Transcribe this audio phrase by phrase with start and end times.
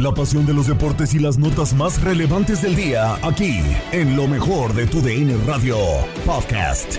[0.00, 3.60] La pasión de los deportes y las notas más relevantes del día, aquí,
[3.92, 5.76] en lo mejor de tu DN Radio
[6.24, 6.96] Podcast.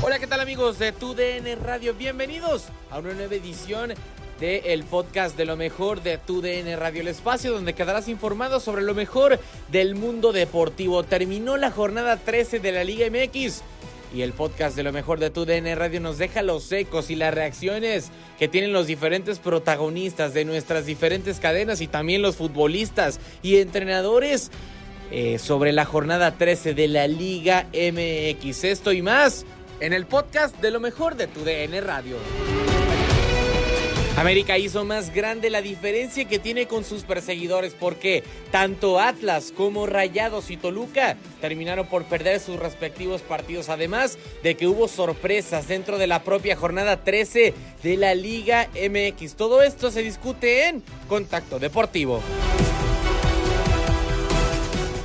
[0.00, 1.92] Hola, ¿qué tal amigos de tu DN Radio?
[1.92, 3.92] Bienvenidos a una nueva edición
[4.40, 8.60] del el podcast de lo mejor de tu DN Radio El Espacio, donde quedarás informado
[8.60, 9.38] sobre lo mejor
[9.70, 11.02] del mundo deportivo.
[11.02, 13.62] Terminó la jornada 13 de la Liga MX.
[14.14, 17.16] Y el podcast de lo mejor de tu DN Radio nos deja los ecos y
[17.16, 23.20] las reacciones que tienen los diferentes protagonistas de nuestras diferentes cadenas y también los futbolistas
[23.42, 24.50] y entrenadores
[25.10, 28.64] eh, sobre la jornada 13 de la Liga MX.
[28.64, 29.44] Esto y más
[29.80, 32.16] en el podcast de lo mejor de tu DN Radio.
[34.16, 39.86] América hizo más grande la diferencia que tiene con sus perseguidores porque tanto Atlas como
[39.86, 45.98] Rayados y Toluca terminaron por perder sus respectivos partidos, además de que hubo sorpresas dentro
[45.98, 49.34] de la propia jornada 13 de la Liga MX.
[49.36, 52.22] Todo esto se discute en Contacto Deportivo.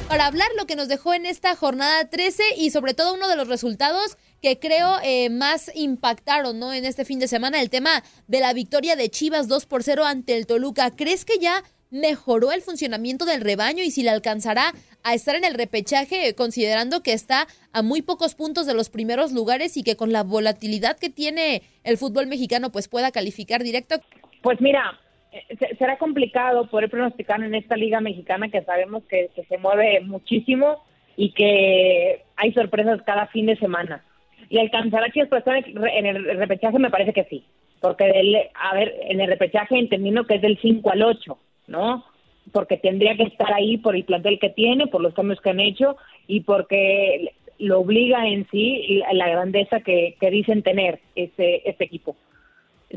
[0.08, 3.36] Para hablar lo que nos dejó en esta jornada 13 y sobre todo uno de
[3.36, 6.74] los resultados que creo eh, más impactaron ¿no?
[6.74, 10.04] en este fin de semana, el tema de la victoria de Chivas 2 por 0
[10.06, 10.92] ante el Toluca.
[10.96, 14.72] ¿Crees que ya mejoró el funcionamiento del rebaño y si le alcanzará
[15.04, 19.34] a estar en el repechaje, considerando que está a muy pocos puntos de los primeros
[19.34, 23.98] lugares y que con la volatilidad que tiene el fútbol mexicano, pues pueda calificar directo?
[24.42, 25.00] Pues mira,
[25.34, 30.84] eh, será complicado poder pronosticar en esta liga mexicana que sabemos que se mueve muchísimo
[31.18, 34.04] y que hay sorpresas cada fin de semana
[34.52, 37.46] y alcanzará Chivas para en el repechaje me parece que sí,
[37.80, 42.04] porque del, a ver, en el repechaje entendiendo que es del 5 al 8, ¿no?
[42.52, 45.62] Porque tendría que estar ahí por el plantel que tiene, por los cambios que han
[45.62, 45.96] hecho
[46.28, 52.18] y porque lo obliga en sí la, grandeza que, que, dicen tener este, este equipo.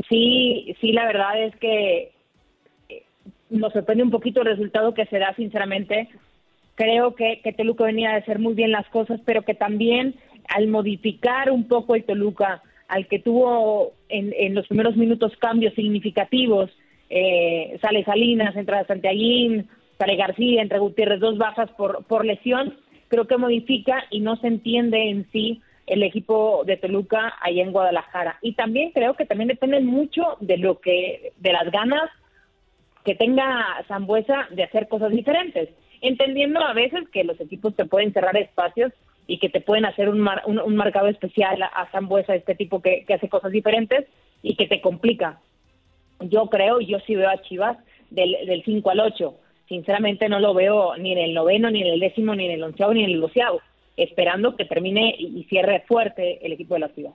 [0.08, 2.10] Sí, sí, la verdad es que
[2.88, 3.02] eh,
[3.50, 6.08] nos sorprende un poquito el resultado que se da, sinceramente.
[6.74, 10.16] Creo que, que Teluco venía a hacer muy bien las cosas, pero que también
[10.48, 16.70] al modificar un poco el Toluca, al que tuvo en, los primeros minutos cambios significativos,
[17.10, 19.68] eh, sale Salinas, entra Santiaguín,
[19.98, 22.76] sale García, entre Gutiérrez, dos bajas por, por lesión,
[23.08, 27.72] creo que modifica y no se entiende en sí el equipo de Toluca allá en
[27.72, 28.38] Guadalajara.
[28.42, 32.10] Y también creo que también depende mucho de lo que, de las ganas
[33.04, 35.68] que tenga Zambuesa de hacer cosas diferentes,
[36.00, 38.92] entendiendo a veces que los equipos te pueden cerrar espacios
[39.26, 43.28] y que te pueden hacer un, un, marcado especial a, Zambuesa, este tipo que, hace
[43.28, 44.06] cosas diferentes
[44.42, 45.40] y que te complica.
[46.20, 47.78] Yo creo, yo sí veo a Chivas
[48.10, 49.34] del, del 5 al 8.
[49.68, 52.62] sinceramente no lo veo ni en el noveno, ni en el décimo, ni en el
[52.62, 53.60] onceavo, ni en el doceavo,
[53.96, 57.12] esperando que termine y cierre fuerte el equipo de la ciudad.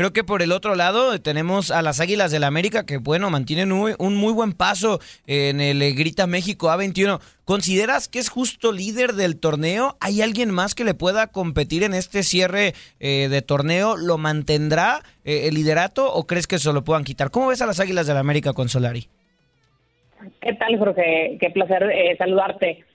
[0.00, 3.70] Creo que por el otro lado tenemos a las Águilas del América que, bueno, mantienen
[3.70, 7.20] un, muy buen paso en el eh, Grita México A21.
[7.44, 9.98] ¿Consideras que es justo líder del torneo?
[10.00, 13.98] ¿Hay alguien más que le pueda competir en este cierre eh, de torneo?
[13.98, 17.30] ¿Lo mantendrá eh, el liderato o crees que se lo puedan quitar?
[17.30, 19.06] ¿Cómo ves a las Águilas del América con Solari?
[20.40, 21.36] ¿Qué tal, Jorge?
[21.38, 21.84] Qué placer
[22.16, 22.86] saludarte.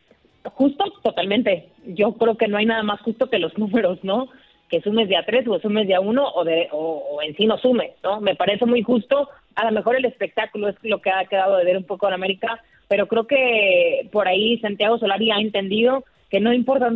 [0.55, 1.69] Justo, totalmente.
[1.85, 4.27] Yo creo que no hay nada más justo que los números, ¿no?
[4.69, 7.45] Que sumes de a tres o sumes de a uno o, de, o, en sí
[7.45, 8.19] no sumes, ¿no?
[8.21, 9.29] Me parece muy justo.
[9.55, 12.13] A lo mejor el espectáculo es lo que ha quedado de ver un poco en
[12.13, 16.91] América, pero creo que por ahí Santiago Solari ha entendido que no importa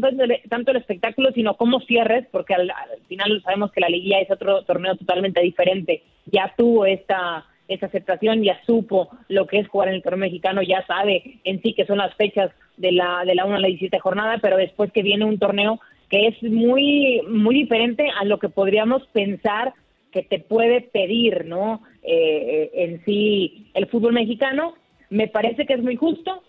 [0.50, 2.71] tanto el, espectáculo, sino cómo cierres, porque al,
[3.07, 6.04] final sabemos que la liguilla es otro torneo totalmente diferente.
[6.25, 10.63] Ya tuvo esta esa aceptación, ya supo lo que es jugar en el torneo mexicano,
[10.63, 13.68] ya sabe en sí que son las fechas de la de la 1 a la
[13.68, 15.80] 17 jornada, pero después que viene un torneo
[16.10, 19.74] que es muy, muy diferente a lo que podríamos pensar
[20.12, 21.82] que te puede pedir, ¿no?
[22.02, 24.74] Eh, en sí el fútbol mexicano.
[25.10, 26.44] Me parece que es muy justo.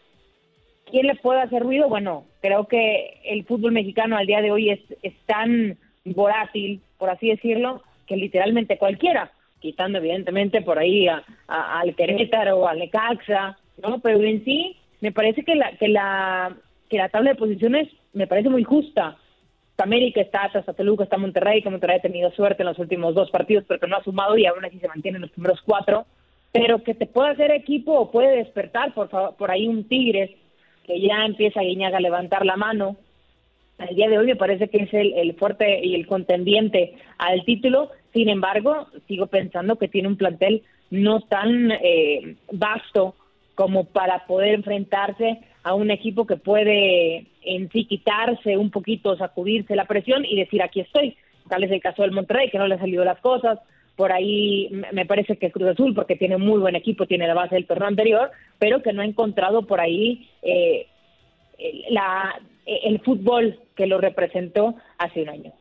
[0.90, 1.88] ¿Quién le puede hacer ruido?
[1.88, 7.10] Bueno, creo que el fútbol mexicano al día de hoy es, es tan volátil, por
[7.10, 9.30] así decirlo, que literalmente cualquiera,
[9.60, 14.00] quitando evidentemente por ahí a, al Querétaro al Necaxa, ¿no?
[14.00, 16.56] Pero en sí me parece que la, que la,
[16.88, 19.16] que la tabla de posiciones me parece muy justa.
[19.84, 23.30] América, está hasta Toluca, está Monterrey, que Monterrey ha tenido suerte en los últimos dos
[23.30, 26.06] partidos, pero que no ha sumado y aún así se mantiene en los primeros cuatro.
[26.52, 30.30] Pero que te puede hacer equipo o puede despertar, por, favor, por ahí un Tigres,
[30.84, 32.96] que ya empieza Guiñaga a levantar la mano.
[33.78, 37.44] El día de hoy me parece que es el, el fuerte y el contendiente al
[37.44, 37.90] título.
[38.12, 43.14] Sin embargo, sigo pensando que tiene un plantel no tan eh, vasto
[43.54, 49.76] como para poder enfrentarse a un equipo que puede en sí quitarse un poquito, sacudirse
[49.76, 51.16] la presión y decir aquí estoy.
[51.48, 53.58] Tal es el caso del Monterrey, que no le han salido las cosas.
[53.96, 57.56] Por ahí me parece que Cruz Azul, porque tiene muy buen equipo, tiene la base
[57.56, 60.86] del torneo anterior, pero que no ha encontrado por ahí eh,
[61.90, 65.52] la, el fútbol que lo representó hace un año.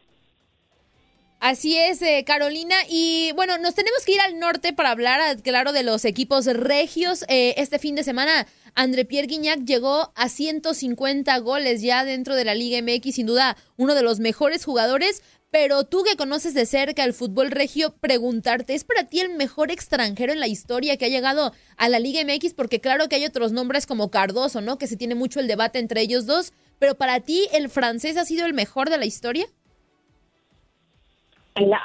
[1.39, 2.75] Así es, eh, Carolina.
[2.89, 7.24] Y bueno, nos tenemos que ir al norte para hablar, claro, de los equipos regios.
[7.30, 8.45] Eh, este fin de semana,
[8.75, 13.56] André Pierre Guignac llegó a 150 goles ya dentro de la Liga MX, sin duda
[13.77, 15.24] uno de los mejores jugadores.
[15.50, 19.71] Pero tú que conoces de cerca el fútbol regio, preguntarte, ¿es para ti el mejor
[19.71, 22.53] extranjero en la historia que ha llegado a la Liga MX?
[22.53, 24.77] Porque claro que hay otros nombres como Cardoso, ¿no?
[24.77, 26.51] Que se tiene mucho el debate entre ellos dos.
[26.80, 29.47] Pero para ti, ¿el francés ha sido el mejor de la historia?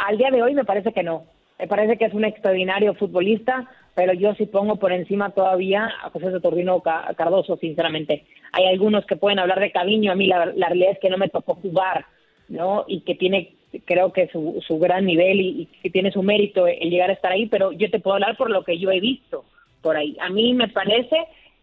[0.06, 1.24] Al día de hoy me parece que no.
[1.58, 6.10] Me parece que es un extraordinario futbolista, pero yo sí pongo por encima todavía a
[6.10, 8.24] José Saturnino Cardoso, sinceramente.
[8.52, 11.28] Hay algunos que pueden hablar de Caviño, a mí la, realidad es que no me
[11.28, 12.06] tocó jugar,
[12.48, 12.84] ¿no?
[12.88, 13.54] Y que tiene,
[13.84, 17.30] creo que su, su gran nivel y, que tiene su mérito el llegar a estar
[17.30, 19.44] ahí, pero yo te puedo hablar por lo que yo he visto
[19.80, 20.16] por ahí.
[20.20, 21.16] A mí me parece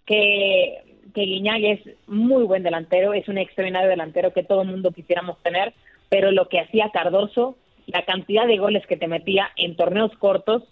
[0.05, 0.83] que,
[1.13, 5.73] que es muy buen delantero, es un extraordinario delantero que todo el mundo quisiéramos tener,
[6.07, 7.57] pero lo que hacía Cardoso
[7.91, 10.63] la cantidad de goles que te metía en torneos cortos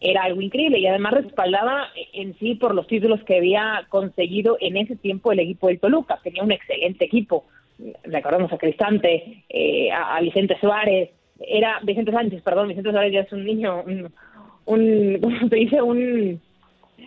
[0.00, 4.76] era algo increíble y además respaldaba en sí por los títulos que había conseguido en
[4.76, 6.20] ese tiempo el equipo del Toluca.
[6.22, 7.44] Tenía un excelente equipo.
[8.04, 11.10] Recordemos a Cristante, eh, a, Vicente Suárez,
[11.40, 14.12] era Vicente Sánchez, perdón, Vicente Suárez ya es un niño, un,
[14.66, 15.82] un ¿cómo se dice?
[15.82, 16.40] Un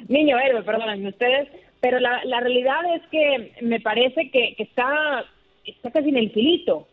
[0.08, 5.26] niño héroe, perdónenme ustedes, pero la, la realidad es que me parece que, que está,
[5.66, 6.88] está casi en el filito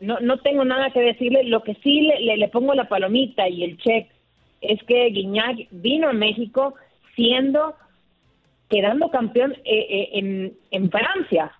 [0.00, 1.44] no, no tengo nada que decirle.
[1.44, 4.08] Lo que sí le, pongo la palomita y el check
[4.60, 6.74] es que Guiñac vino a México
[7.14, 7.74] siendo,
[8.68, 11.52] quedando campeón eh, eh, en, Francia,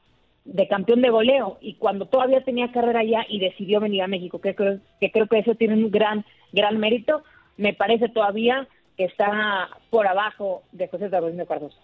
[0.44, 4.40] de campeón de goleo, y cuando todavía tenía carrera allá y decidió venir a México,
[4.40, 7.22] que, creo que creo que eso tiene un gran, gran mérito,
[7.56, 11.78] me parece todavía que está por abajo de José de Cardoso.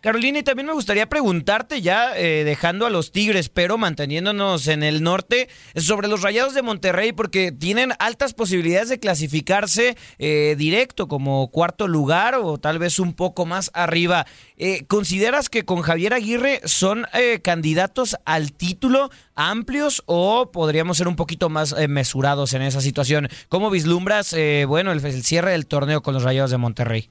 [0.00, 4.84] Carolina, y también me gustaría preguntarte, ya eh, dejando a los Tigres, pero manteniéndonos en
[4.84, 11.08] el norte, sobre los Rayados de Monterrey, porque tienen altas posibilidades de clasificarse eh, directo
[11.08, 14.24] como cuarto lugar o tal vez un poco más arriba.
[14.56, 17.04] Eh, ¿Consideras que con Javier Aguirre son
[17.42, 23.28] candidatos al título amplios o podríamos ser un poquito más mesurados en esa situación?
[23.48, 24.34] ¿Cómo vislumbras,
[24.68, 27.10] bueno, el cierre del torneo con los Rayados de Monterrey?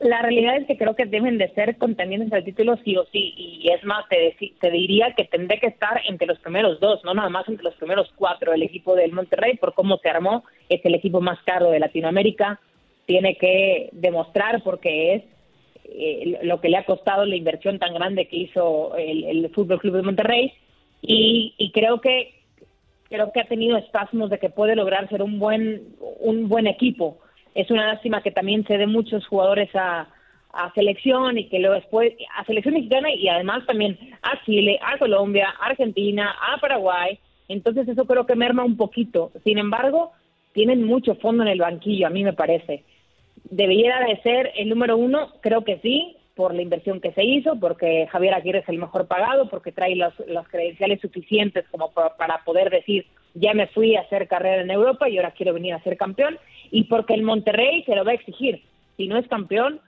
[0.00, 3.34] La realidad es que creo que deben de ser contendientes al título sí o sí,
[3.36, 7.14] y es más, te, te diría que tendré que estar entre los primeros dos, no
[7.14, 8.52] nada más entre los primeros cuatro.
[8.52, 12.60] El equipo del Monterrey, por cómo se armó, es el equipo más caro de Latinoamérica,
[13.06, 15.22] tiene que demostrar porque es
[15.84, 19.80] eh, lo que le ha costado la inversión tan grande que hizo el, el Fútbol
[19.80, 20.52] Club de Monterrey
[21.02, 22.34] y, y creo que
[23.08, 27.18] creo que ha tenido espasmos de que puede lograr ser un buen un buen equipo.
[27.54, 30.08] Es una lástima que también se den muchos jugadores a,
[30.74, 35.54] selección y que luego después a selección mexicana y además también a Chile, a Colombia,
[35.60, 37.20] a Argentina, a Paraguay.
[37.48, 39.30] Entonces eso creo que merma un poquito.
[39.44, 40.12] Sin embargo,
[40.54, 42.82] tienen mucho fondo en el banquillo, a mí me parece.
[43.44, 47.58] Debería de ser el número uno, creo que sí, por la inversión que se hizo,
[47.58, 52.44] porque Javier Aguirre es el mejor pagado, porque trae los, los credenciales suficientes como para
[52.44, 55.82] poder decir, ya me fui a hacer carrera en Europa y ahora quiero venir a
[55.82, 56.38] ser campeón,
[56.70, 58.62] y porque el Monterrey se lo va a exigir.
[58.96, 59.80] Si no es campeón,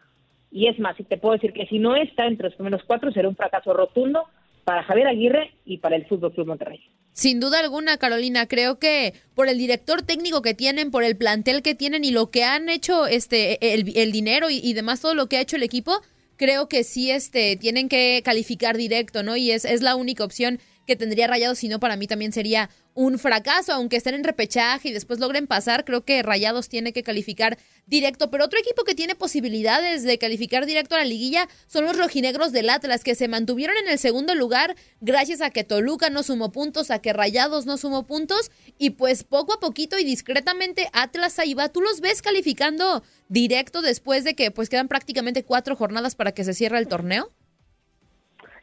[0.50, 3.12] y es más, y te puedo decir que si no está entre los primeros cuatro,
[3.12, 4.24] será un fracaso rotundo
[4.64, 6.80] para Javier Aguirre y para el Fútbol Club Monterrey.
[7.12, 11.62] Sin duda alguna, Carolina, creo que por el director técnico que tienen, por el plantel
[11.62, 15.26] que tienen y lo que han hecho, este, el, dinero y, y, demás, todo lo
[15.26, 15.92] que ha hecho el equipo,
[16.36, 19.36] creo que sí, este, tienen que calificar directo, ¿no?
[19.36, 22.68] Y es, es la única opción que tendría Rayados, si no, para mí también sería
[22.94, 27.04] un fracaso, aunque estén en repechaje y después logren pasar, creo que Rayados tiene que
[27.04, 28.28] calificar directo.
[28.28, 32.50] Pero otro equipo que tiene posibilidades de calificar directo a la liguilla son los rojinegros
[32.50, 36.50] del Atlas, que se mantuvieron en el segundo lugar gracias a que Toluca no sumó
[36.50, 41.38] puntos, a que Rayados no sumó puntos, y pues poco a poquito y discretamente Atlas
[41.38, 41.68] ahí va.
[41.68, 46.42] ¿Tú los ves calificando directo después de que pues quedan prácticamente cuatro jornadas para que
[46.42, 47.30] se cierre el torneo?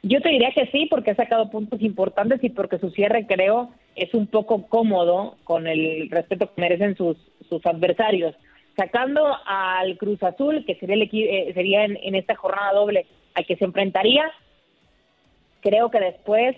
[0.04, 3.72] Yo te diría que sí, porque ha sacado puntos importantes y porque su cierre, creo,
[3.96, 7.18] es un poco cómodo con el respeto que merecen sus,
[7.50, 8.36] sus adversarios.
[8.76, 13.46] Sacando al Cruz Azul, que sería, el eh, sería en, en esta jornada doble al
[13.46, 14.24] que se enfrentaría,
[15.62, 16.56] creo que después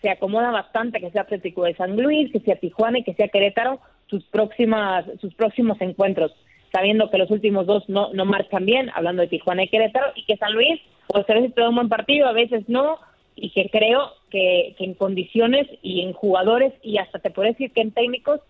[0.00, 3.28] se acomoda bastante que sea Atlético de San Luis, que sea Tijuana y que sea
[3.28, 6.32] Querétaro sus próximas sus próximos encuentros,
[6.72, 10.24] sabiendo que los últimos dos no no marchan bien, hablando de Tijuana y Querétaro y
[10.24, 12.98] que San Luis pues a veces te da un buen partido, a veces no,
[13.36, 17.72] y que creo que, que en condiciones y en jugadores y hasta te puedo decir
[17.72, 18.40] que en técnicos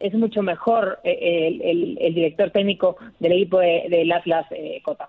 [0.00, 4.80] es mucho mejor eh, el, el, el, director técnico del equipo de, del Atlas eh,
[4.82, 5.08] Cota.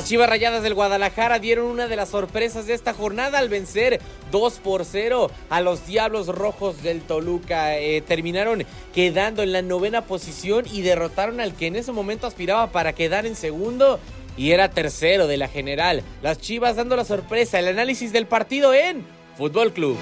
[0.00, 4.00] Las Chivas Rayadas del Guadalajara dieron una de las sorpresas de esta jornada al vencer
[4.32, 7.76] 2 por 0 a los Diablos Rojos del Toluca.
[7.76, 8.64] Eh, terminaron
[8.94, 13.26] quedando en la novena posición y derrotaron al que en ese momento aspiraba para quedar
[13.26, 14.00] en segundo
[14.38, 16.02] y era tercero de la general.
[16.22, 19.04] Las Chivas dando la sorpresa, el análisis del partido en
[19.36, 19.98] Fútbol Club.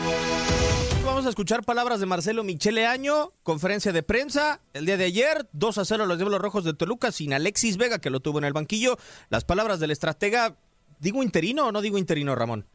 [1.05, 5.49] Vamos a escuchar palabras de Marcelo Michele Año, conferencia de prensa el día de ayer,
[5.52, 8.45] 2 a 0 los Diablos Rojos de Toluca sin Alexis Vega que lo tuvo en
[8.45, 8.99] el banquillo.
[9.31, 10.57] Las palabras del estratega,
[10.99, 12.67] ¿digo interino o no digo interino, Ramón?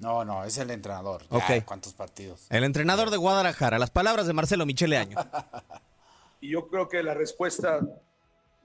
[0.00, 1.22] No, no, es el entrenador.
[1.30, 1.64] Ok.
[1.64, 2.46] ¿Cuántos partidos?
[2.50, 5.16] El entrenador de Guadalajara, las palabras de Marcelo Michele Año.
[6.40, 7.80] y yo creo que la respuesta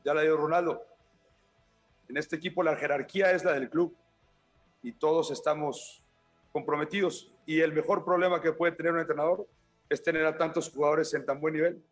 [0.04, 0.82] ya la dio Ronaldo.
[2.08, 3.96] En este equipo la jerarquía es la del club
[4.82, 6.02] y todos estamos
[6.52, 9.48] comprometidos y el mejor problema que puede tener un entrenador
[9.90, 11.84] es tener a tantos jugadores en tan buen nivel.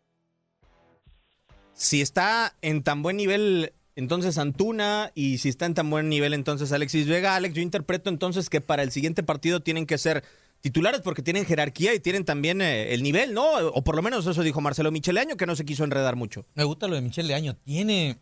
[1.72, 6.32] Si está en tan buen nivel entonces Antuna y si está en tan buen nivel
[6.32, 10.22] entonces Alexis Vega, Alex, yo interpreto entonces que para el siguiente partido tienen que ser
[10.60, 13.50] titulares porque tienen jerarquía y tienen también eh, el nivel, ¿no?
[13.50, 16.46] O por lo menos eso dijo Marcelo Micheleaño que no se quiso enredar mucho.
[16.54, 18.20] Me gusta lo de Micheleaño, tiene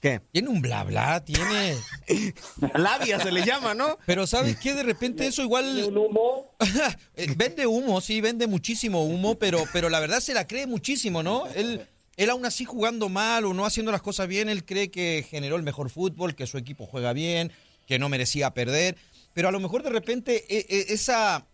[0.00, 0.22] ¿Qué?
[0.32, 1.76] Tiene un bla bla, tiene.
[2.74, 3.98] Labia se le llama, ¿no?
[4.06, 4.72] Pero ¿sabes qué?
[4.72, 5.84] De repente eso igual.
[5.84, 6.56] ¿Un humo?
[7.36, 11.46] vende humo, sí, vende muchísimo humo, pero, pero la verdad se la cree muchísimo, ¿no?
[11.48, 15.26] Él, él aún así jugando mal o no haciendo las cosas bien, él cree que
[15.28, 17.52] generó el mejor fútbol, que su equipo juega bien,
[17.86, 18.96] que no merecía perder.
[19.34, 21.46] Pero a lo mejor de repente e, e, esa.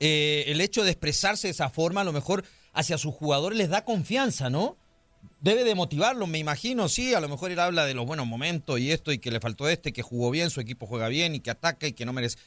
[0.00, 3.68] Eh, el hecho de expresarse de esa forma, a lo mejor hacia sus jugadores les
[3.68, 4.76] da confianza, ¿no?
[5.40, 8.78] Debe de motivarlo, me imagino, sí, a lo mejor él habla de los buenos momentos
[8.80, 11.40] y esto y que le faltó este, que jugó bien, su equipo juega bien y
[11.40, 12.38] que ataca y que no merece.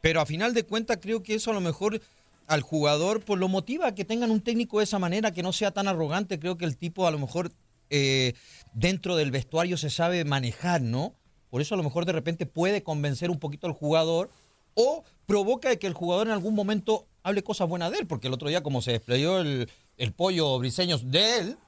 [0.00, 2.00] Pero a final de cuentas creo que eso a lo mejor
[2.46, 5.70] al jugador pues lo motiva que tengan un técnico de esa manera, que no sea
[5.70, 7.52] tan arrogante, creo que el tipo a lo mejor
[7.90, 8.34] eh,
[8.72, 11.14] dentro del vestuario se sabe manejar, ¿no?
[11.50, 14.30] Por eso a lo mejor de repente puede convencer un poquito al jugador
[14.74, 18.34] o provoca que el jugador en algún momento hable cosas buenas de él, porque el
[18.34, 21.58] otro día como se desplegó el pollo briseños de él,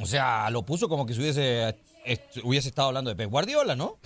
[0.00, 1.76] o sea, lo puso como que si hubiese,
[2.42, 3.96] hubiese estado hablando de Pep Guardiola, ¿no?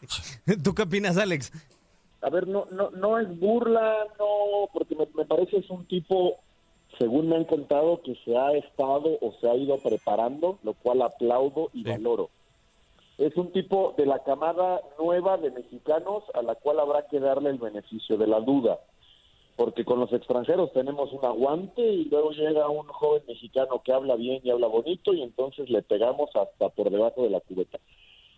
[0.64, 1.52] ¿Tú qué opinas, Alex?
[2.22, 6.36] A ver, no, no, no es burla, no, porque me, me parece es un tipo,
[6.98, 11.02] según me han contado, que se ha estado o se ha ido preparando, lo cual
[11.02, 12.30] aplaudo y valoro.
[13.18, 17.50] Es un tipo de la camada nueva de mexicanos a la cual habrá que darle
[17.50, 18.78] el beneficio de la duda
[19.60, 24.16] porque con los extranjeros tenemos un aguante y luego llega un joven mexicano que habla
[24.16, 27.78] bien y habla bonito y entonces le pegamos hasta por debajo de la cubeta.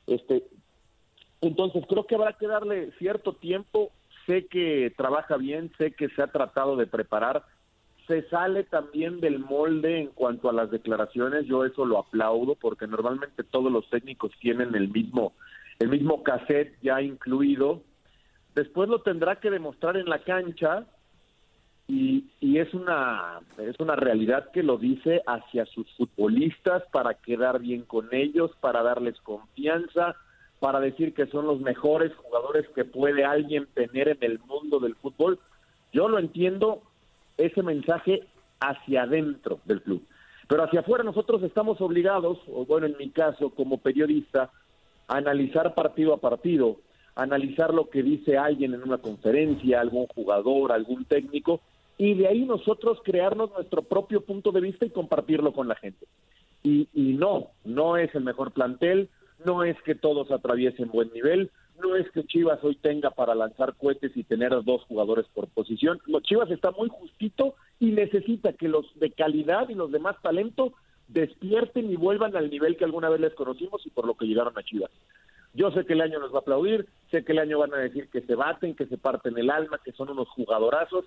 [0.08, 0.42] Este,
[1.40, 3.92] entonces creo que habrá que darle cierto tiempo.
[4.26, 7.44] Sé que trabaja bien, sé que se ha tratado de preparar.
[8.08, 11.46] Se sale también del molde en cuanto a las declaraciones.
[11.46, 15.34] Yo eso lo aplaudo porque normalmente todos los técnicos tienen el mismo
[15.78, 17.80] el mismo cassette ya incluido.
[18.56, 20.84] Después lo tendrá que demostrar en la cancha
[21.92, 27.61] y, y, es una es una realidad que lo dice hacia sus futbolistas para quedar
[27.61, 30.16] bien con ellos, para darles confianza,
[30.58, 34.94] para decir que son los mejores jugadores que puede alguien tener en el mundo del
[34.94, 35.38] fútbol.
[35.92, 36.80] Yo lo entiendo
[37.37, 38.26] ese mensaje
[38.61, 40.02] hacia adentro del club,
[40.49, 44.49] pero hacia afuera nosotros estamos obligados, o bueno, en mi caso como periodista,
[45.08, 46.78] a analizar partido a partido,
[47.16, 51.61] analizar lo que dice alguien en una conferencia, algún jugador, algún técnico,
[52.02, 56.04] y de ahí nosotros crearnos nuestro propio punto de vista y compartirlo con la gente.
[56.64, 59.09] Y, y no, no es el mejor plantel,
[59.44, 63.76] no es que todos atraviesen buen nivel, no es que Chivas hoy tenga para lanzar
[63.76, 66.00] cohetes y tener dos jugadores por posición.
[66.09, 70.20] No, Chivas está muy justito y necesita que los de calidad y los de más
[70.22, 70.72] talento
[71.07, 74.59] despierten y vuelvan al nivel que alguna vez les conocimos y por lo que llegaron
[74.59, 74.90] a Chivas.
[75.55, 77.79] Yo sé que el año nos va a aplaudir, sé que el año van a
[77.79, 81.05] decir que se baten, que se parten el alma, que son unos jugadorazos,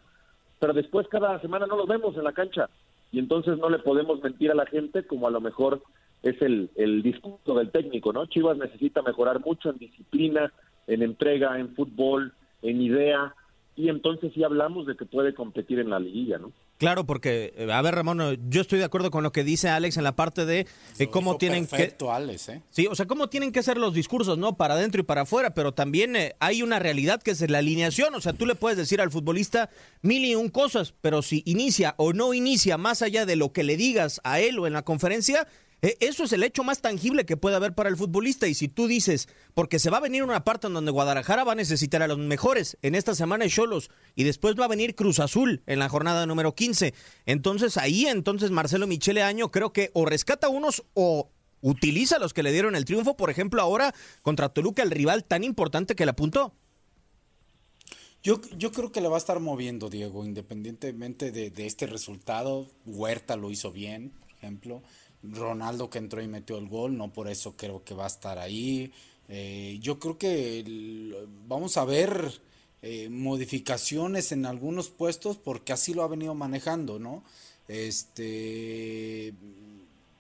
[0.60, 2.70] pero después cada semana no los vemos en la cancha
[3.12, 5.82] y entonces no le podemos mentir a la gente como a lo mejor
[6.24, 8.26] es el, el discurso del técnico, ¿no?
[8.26, 10.52] Chivas necesita mejorar mucho en disciplina,
[10.88, 13.36] en entrega, en fútbol, en idea,
[13.76, 16.52] y entonces sí hablamos de que puede competir en la liguilla, ¿no?
[16.86, 19.98] Claro, porque, eh, a ver, Ramón, yo estoy de acuerdo con lo que dice Alex
[19.98, 20.68] en la parte de
[21.00, 22.12] eh, cómo tienen perfecto, que.
[22.12, 22.62] Alex, ¿eh?
[22.70, 24.56] Sí, o sea, cómo tienen que ser los discursos, ¿no?
[24.56, 28.14] Para adentro y para afuera, pero también eh, hay una realidad que es la alineación.
[28.14, 29.72] O sea, tú le puedes decir al futbolista
[30.04, 33.64] mil y un cosas, pero si inicia o no inicia más allá de lo que
[33.64, 35.65] le digas a él o en la conferencia, eh,
[36.00, 38.48] eso es el hecho más tangible que puede haber para el futbolista.
[38.48, 41.52] Y si tú dices, porque se va a venir una parte en donde Guadalajara va
[41.52, 45.20] a necesitar a los mejores, en esta semana Cholos, y después va a venir Cruz
[45.20, 46.94] Azul en la jornada número 15.
[47.26, 51.30] Entonces ahí, entonces Marcelo Michele Año creo que o rescata unos o
[51.62, 55.24] utiliza a los que le dieron el triunfo, por ejemplo, ahora contra Toluca, el rival
[55.24, 56.54] tan importante que le apuntó.
[58.24, 62.68] Yo, yo creo que le va a estar moviendo, Diego, independientemente de, de este resultado.
[62.86, 64.82] Huerta lo hizo bien, por ejemplo.
[65.32, 68.38] Ronaldo que entró y metió el gol, no por eso creo que va a estar
[68.40, 68.92] ahí.
[69.28, 70.64] Eh, yo creo que
[71.48, 72.42] vamos a ver
[72.82, 77.24] eh, modificaciones en algunos puestos porque así lo ha venido manejando, ¿no?
[77.68, 79.34] Este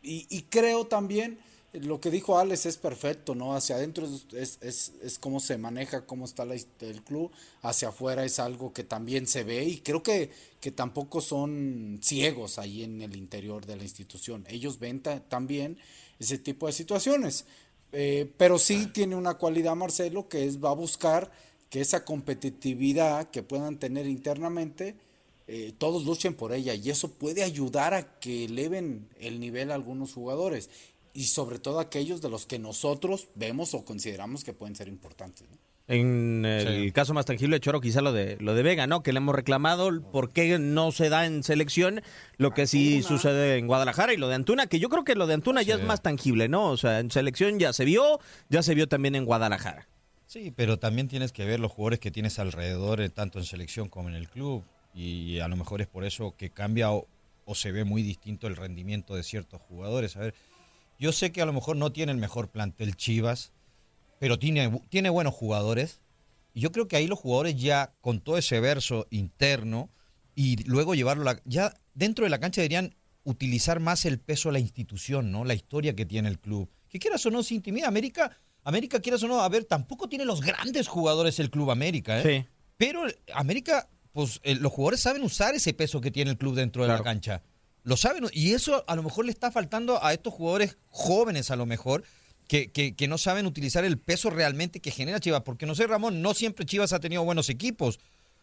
[0.01, 1.37] y, y creo también
[1.81, 3.55] lo que dijo Alex es perfecto, ¿no?
[3.55, 8.25] Hacia adentro es, es, es, cómo se maneja, cómo está la, el club, hacia afuera
[8.25, 13.01] es algo que también se ve y creo que, que tampoco son ciegos ahí en
[13.01, 14.45] el interior de la institución.
[14.49, 15.77] Ellos ven ta, también
[16.19, 17.45] ese tipo de situaciones.
[17.91, 21.31] Eh, pero sí tiene una cualidad Marcelo que es va a buscar
[21.69, 24.95] que esa competitividad que puedan tener internamente
[25.47, 29.75] eh, todos luchen por ella y eso puede ayudar a que eleven el nivel a
[29.75, 30.71] algunos jugadores
[31.15, 35.49] y sobre todo aquellos de los que nosotros vemos o consideramos que pueden ser importantes.
[35.49, 35.57] ¿no?
[35.87, 36.91] En el sí.
[36.91, 39.01] caso más tangible, Choro, quizá lo de lo de Vega, ¿no?
[39.01, 42.01] Que le hemos reclamado por qué no se da en selección
[42.37, 45.27] lo que sí sucede en Guadalajara y lo de Antuna, que yo creo que lo
[45.27, 45.67] de Antuna sí.
[45.67, 46.69] ya es más tangible, ¿no?
[46.69, 49.87] O sea, en selección ya se vio, ya se vio también en Guadalajara.
[50.25, 53.87] Sí, pero también tienes que ver los jugadores que tienes alrededor, eh, tanto en selección
[53.87, 57.07] como en el club, y a lo mejor es por eso que cambia o,
[57.45, 60.15] o se ve muy distinto el rendimiento de ciertos jugadores.
[60.17, 60.33] A ver,
[60.97, 63.51] yo sé que a lo mejor no tiene el mejor plantel Chivas,
[64.19, 65.99] pero tiene, tiene buenos jugadores.
[66.53, 69.89] Y yo creo que ahí los jugadores ya con todo ese verso interno
[70.35, 74.53] y luego llevarlo la, ya dentro de la cancha dirían utilizar más el peso de
[74.53, 75.43] la institución, ¿no?
[75.43, 76.69] La historia que tiene el club.
[76.89, 77.87] Que quieras o no, se intimida.
[77.87, 82.21] América, América, quieras o no, a ver, tampoco tiene los grandes jugadores el club América,
[82.21, 82.23] ¿eh?
[82.23, 82.49] Sí.
[82.77, 86.83] Pero América, pues eh, los jugadores saben usar ese peso que tiene el club dentro
[86.83, 87.41] de la cancha.
[87.85, 91.55] Lo saben, y eso a lo mejor le está faltando a estos jugadores jóvenes, a
[91.55, 92.03] lo mejor,
[92.47, 95.43] que, que, que no saben utilizar el peso realmente que genera Chivas.
[95.43, 97.99] Porque no sé, Ramón, no siempre Chivas ha tenido buenos equipos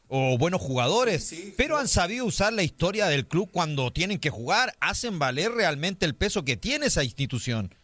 [0.06, 4.76] o buenos jugadores, pero han sabido usar la historia del club cuando tienen que jugar,
[4.78, 7.74] hacen valer realmente el peso que tiene esa institución.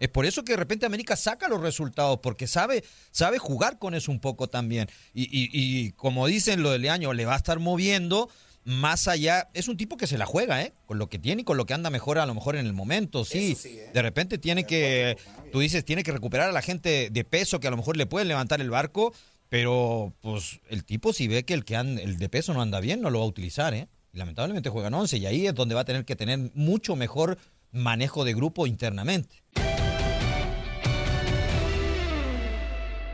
[0.00, 3.94] Es por eso que de repente América saca los resultados, porque sabe, sabe jugar con
[3.94, 4.88] eso un poco también.
[5.12, 8.28] Y, y, y como dicen lo del año, le va a estar moviendo
[8.64, 9.48] más allá.
[9.54, 10.72] Es un tipo que se la juega, ¿eh?
[10.86, 12.72] Con lo que tiene y con lo que anda mejor a lo mejor en el
[12.72, 13.56] momento, sí.
[13.92, 15.16] De repente tiene que,
[15.52, 18.06] tú dices, tiene que recuperar a la gente de peso que a lo mejor le
[18.06, 19.12] pueden levantar el barco,
[19.48, 22.80] pero pues el tipo si ve que el que anda, el de peso no anda
[22.80, 23.88] bien, no lo va a utilizar, ¿eh?
[24.12, 27.38] Y lamentablemente juegan 11 y ahí es donde va a tener que tener mucho mejor
[27.72, 29.42] manejo de grupo internamente.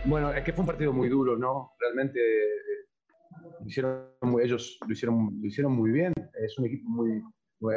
[0.05, 1.75] Bueno, es que fue un partido muy duro, ¿no?
[1.79, 2.87] Realmente eh,
[3.71, 6.13] hicieron muy- ellos lo hicieron, lo hicieron muy bien.
[6.45, 7.23] Es un equipo muy,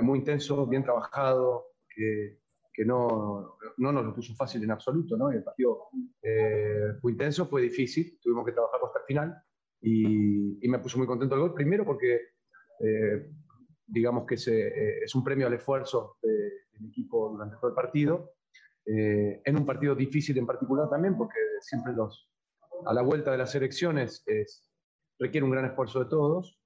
[0.01, 2.39] muy intenso, bien trabajado, que,
[2.73, 5.29] que no, no nos lo puso fácil en absoluto, ¿no?
[5.31, 5.87] El partido
[6.21, 9.35] eh, fue intenso, fue difícil, tuvimos que trabajar hasta el final
[9.81, 11.53] y, y me puso muy contento el gol.
[11.53, 12.19] Primero porque,
[12.79, 13.29] eh,
[13.85, 17.75] digamos que se, eh, es un premio al esfuerzo de- del equipo durante todo el
[17.75, 18.31] partido.
[18.85, 22.29] Eh, en un partido difícil en particular también, porque siempre los,
[22.85, 24.69] a la vuelta de las elecciones es,
[25.19, 26.59] requiere un gran esfuerzo de todos.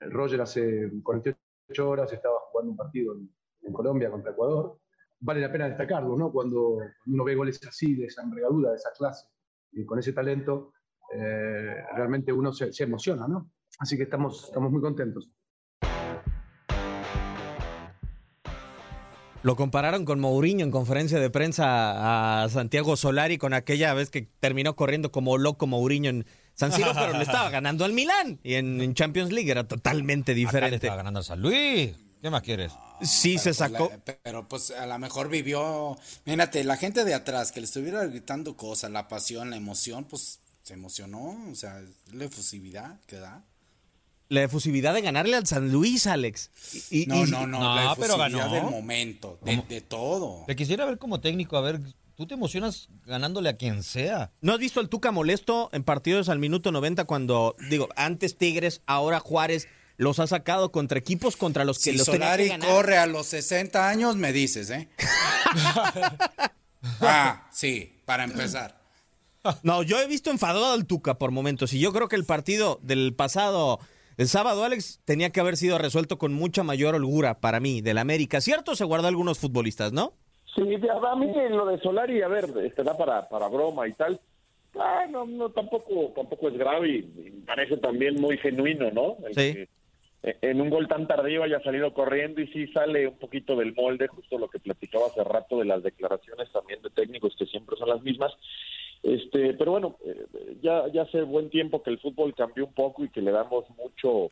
[0.00, 3.30] Roger hace 48 horas estaba jugando un partido en,
[3.72, 4.78] Colombia contra Ecuador.
[5.18, 6.30] Vale la pena destacarlo, ¿no?
[6.30, 9.26] Cuando uno ve goles así, de esa envergadura, de esa clase,
[9.72, 10.72] y con ese talento,
[11.12, 13.50] eh, realmente uno se, se emociona, ¿no?
[13.80, 15.28] Así que estamos, estamos muy contentos.
[19.46, 24.28] Lo compararon con Mourinho en conferencia de prensa a Santiago Solari con aquella vez que
[24.40, 26.26] terminó corriendo como loco Mourinho en
[26.56, 30.34] San Siro, pero le estaba ganando al Milán y en, en Champions League era totalmente
[30.34, 30.76] diferente.
[30.76, 31.92] estaba ganando al San Luis.
[32.22, 32.72] ¿Qué más quieres?
[33.02, 33.90] Sí, se Pero, pues, sacó.
[34.06, 35.96] la- pero pues a lo mejor vivió.
[36.24, 40.40] Mírate, la gente de atrás que le estuviera gritando cosas, la pasión, la emoción, pues
[40.62, 41.38] se emocionó.
[41.52, 41.80] O sea,
[42.12, 43.44] la efusividad que da.
[44.28, 46.50] La efusividad de ganarle al San Luis, Alex.
[46.90, 50.44] Y- y- No, y- no, no, la efusividad del momento, de, de todo.
[50.48, 51.80] Te quisiera ver como técnico, a ver,
[52.16, 54.32] tú te emocionas ganándole a quien sea.
[54.40, 58.80] ¿No has visto al Tuca molesto en partidos al minuto 90 cuando, digo, antes Tigres,
[58.86, 62.48] ahora Juárez, los ha sacado contra equipos contra los que Si los tenía que Solari
[62.48, 62.68] ganar?
[62.68, 64.88] corre a los 60 años, me dices, ¿eh?
[67.00, 68.80] ah, sí, para empezar.
[69.62, 72.80] No, yo he visto enfadado al Tuca por momentos y yo creo que el partido
[72.82, 73.78] del pasado,
[74.16, 77.98] el sábado, Alex, tenía que haber sido resuelto con mucha mayor holgura para mí, del
[77.98, 78.40] América.
[78.40, 78.74] ¿Cierto?
[78.74, 80.14] Se guardó algunos futbolistas, ¿no?
[80.56, 84.18] Sí, a mí lo de Solari, a ver, este, da para, para broma y tal.
[84.78, 89.16] Ah, no, no, tampoco, tampoco es grave y, parece también muy genuino, ¿no?
[89.26, 89.54] El Sí.
[89.54, 89.68] que,
[90.22, 93.74] eh, en un gol tan tardío haya salido corriendo y sí sale un poquito del
[93.74, 97.76] molde, justo lo que platicaba hace rato de las declaraciones también de técnicos que siempre
[97.76, 98.32] son las mismas.
[99.02, 100.26] Este, pero bueno, eh,
[100.62, 103.64] ya, ya hace buen tiempo que el fútbol cambió un poco y que le damos
[103.76, 104.30] mucho,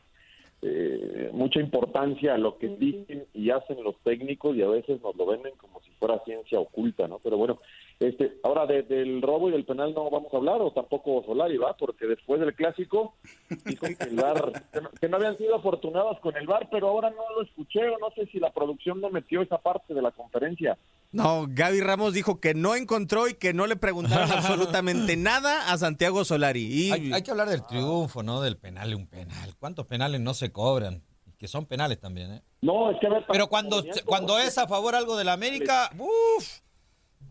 [0.67, 5.15] eh, mucha importancia a lo que dicen y hacen los técnicos y a veces nos
[5.15, 7.19] lo venden como si fuera ciencia oculta, ¿no?
[7.19, 7.59] Pero bueno,
[8.01, 11.57] este, ahora de- del robo y del penal no vamos a hablar o tampoco Solari
[11.57, 13.15] va, porque después del clásico
[13.65, 16.89] dijo que el VAR, que no- que no habían sido afortunados con el VAR, pero
[16.89, 20.03] ahora no lo escuché o no sé si la producción no metió esa parte de
[20.03, 20.77] la conferencia.
[21.13, 25.79] No, Gaby Ramos dijo que no encontró y que no le preguntaron absolutamente nada a
[25.79, 26.63] Santiago Solari.
[26.65, 28.41] Y Hay, hay que hablar del triunfo, ¿no?
[28.41, 29.55] Del penal, un penal.
[29.61, 31.03] ¿Cuántos penales no se cobran?
[31.39, 32.43] Que son penales también, ¿eh?
[32.63, 35.91] No, es que a ver, Pero cuando, cuando es a favor algo de la América,
[35.99, 36.61] uff,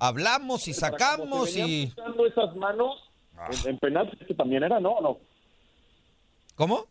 [0.08, 1.86] hablamos y Para sacamos venían y...
[1.88, 2.98] pisando esas manos
[3.64, 4.92] en, en penal, este también era, ¿no?
[4.92, 5.18] ¿O no?
[6.56, 6.86] ¿Cómo?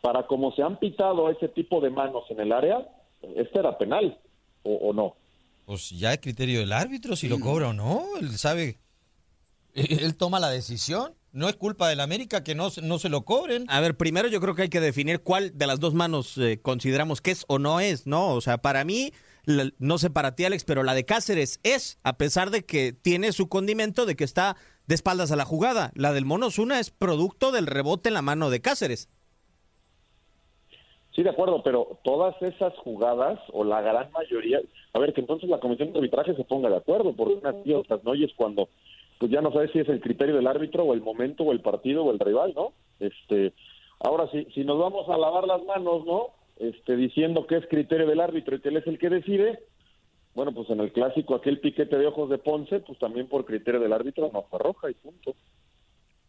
[0.00, 2.86] Para como se han pitado ese tipo de manos en el área,
[3.34, 4.18] este era penal,
[4.62, 5.16] ¿o, o no?
[5.64, 8.04] Pues ya es criterio del árbitro si lo cobra o no.
[8.20, 8.78] Él sabe,
[9.74, 11.14] él él toma la decisión.
[11.32, 13.66] No es culpa del América que no, se- no se lo cobren.
[13.68, 16.60] A ver, primero yo creo que hay que definir cuál de las dos manos eh,
[16.62, 18.28] consideramos que es o no es, ¿no?
[18.28, 19.12] O sea, para mí,
[19.46, 23.32] no sé para ti, Alex, pero la de Cáceres es, a pesar de que tiene
[23.32, 24.56] su condimento de que está
[24.86, 25.92] de espaldas a la jugada.
[25.94, 29.08] La del Mono Zuna es producto del rebote en la mano de Cáceres.
[31.16, 34.60] Sí, de acuerdo, pero todas esas jugadas, o la gran mayoría,
[34.92, 37.72] a ver, que entonces la comisión de arbitraje se ponga de acuerdo, porque unas sí,
[37.72, 38.68] otras no, y es cuando,
[39.18, 41.62] pues ya no sabes si es el criterio del árbitro, o el momento, o el
[41.62, 42.74] partido, o el rival, ¿no?
[43.00, 43.54] Este,
[44.00, 46.35] ahora sí, si nos vamos a lavar las manos, ¿no?
[46.56, 49.60] Este, diciendo que es criterio del árbitro y que él es el que decide,
[50.34, 53.80] bueno, pues en el clásico aquel piquete de ojos de Ponce, pues también por criterio
[53.80, 55.34] del árbitro no fue roja y punto.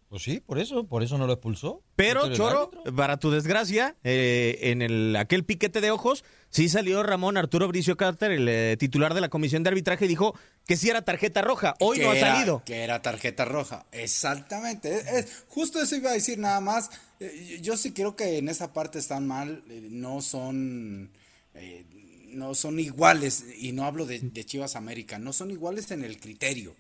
[0.10, 1.84] Pues sí, por eso, por eso no lo expulsó.
[1.98, 7.04] Pero, del Choro, para tu desgracia, eh, en el, aquel piquete de ojos, sí salió
[7.04, 10.34] Ramón Arturo Bricio Carter, el eh, titular de la comisión de arbitraje, y dijo
[10.66, 11.76] que sí era tarjeta roja.
[11.82, 12.64] Hoy no ha era- salido.
[12.66, 13.86] Que era tarjeta roja.
[13.92, 14.96] Exactamente.
[14.96, 16.90] Es- es- justo eso iba a decir nada más.
[17.20, 19.64] Eh, Yo sí creo que en esa parte están mal.
[19.70, 21.12] eh, No son.
[21.54, 21.86] eh,
[22.30, 23.44] no son iguales.
[23.60, 25.20] Y no hablo de, de Chivas América.
[25.20, 26.76] No son iguales en el criterio.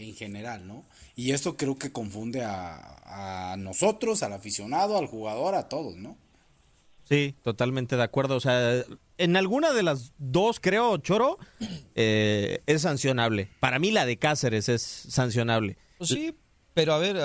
[0.00, 0.86] En general, ¿no?
[1.14, 6.16] Y esto creo que confunde a, a nosotros, al aficionado, al jugador, a todos, ¿no?
[7.04, 8.36] Sí, totalmente de acuerdo.
[8.36, 8.82] O sea,
[9.18, 11.38] en alguna de las dos, creo, Choro,
[11.94, 13.48] eh, es sancionable.
[13.60, 15.76] Para mí la de Cáceres es sancionable.
[15.98, 16.34] Pues sí,
[16.72, 17.16] pero a ver,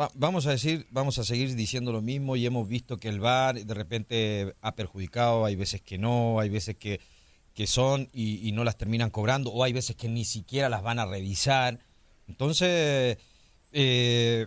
[0.00, 3.20] va- vamos a decir, vamos a seguir diciendo lo mismo y hemos visto que el
[3.20, 7.00] VAR de repente ha perjudicado, hay veces que no, hay veces que,
[7.58, 10.80] que son y, y no las terminan cobrando, o hay veces que ni siquiera las
[10.84, 11.80] van a revisar.
[12.28, 13.18] Entonces,
[13.72, 14.46] eh,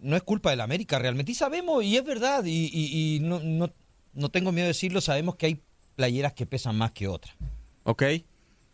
[0.00, 1.30] no es culpa del América realmente.
[1.30, 3.72] Y sabemos, y es verdad, y, y- y no, no,
[4.14, 5.62] no tengo miedo de decirlo, sabemos que hay
[5.94, 7.36] playeras que pesan más que otras.
[7.84, 8.02] Ok.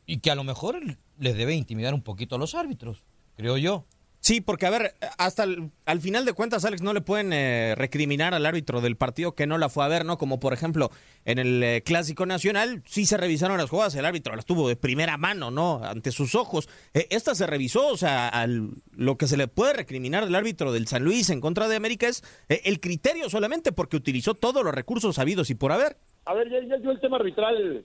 [0.06, 0.80] Y que a lo mejor
[1.18, 3.04] les debe intimidar un poquito a los árbitros,
[3.36, 3.84] creo yo.
[4.28, 5.46] Sí, porque a ver, hasta
[5.86, 9.46] al final de cuentas, Alex, no le pueden eh, recriminar al árbitro del partido que
[9.46, 10.18] no la fue a ver, ¿no?
[10.18, 10.90] Como por ejemplo
[11.24, 14.76] en el eh, Clásico Nacional, sí se revisaron las jugadas, el árbitro las tuvo de
[14.76, 15.80] primera mano, ¿no?
[15.82, 16.68] Ante sus ojos.
[16.92, 20.72] Eh, esta se revisó, o sea, al- lo que se le puede recriminar al árbitro
[20.72, 24.62] del San Luis en contra de América es eh, el criterio solamente porque utilizó todos
[24.62, 25.96] los recursos habidos y por haber.
[26.26, 27.82] A ver, ya, yo el tema arbitral,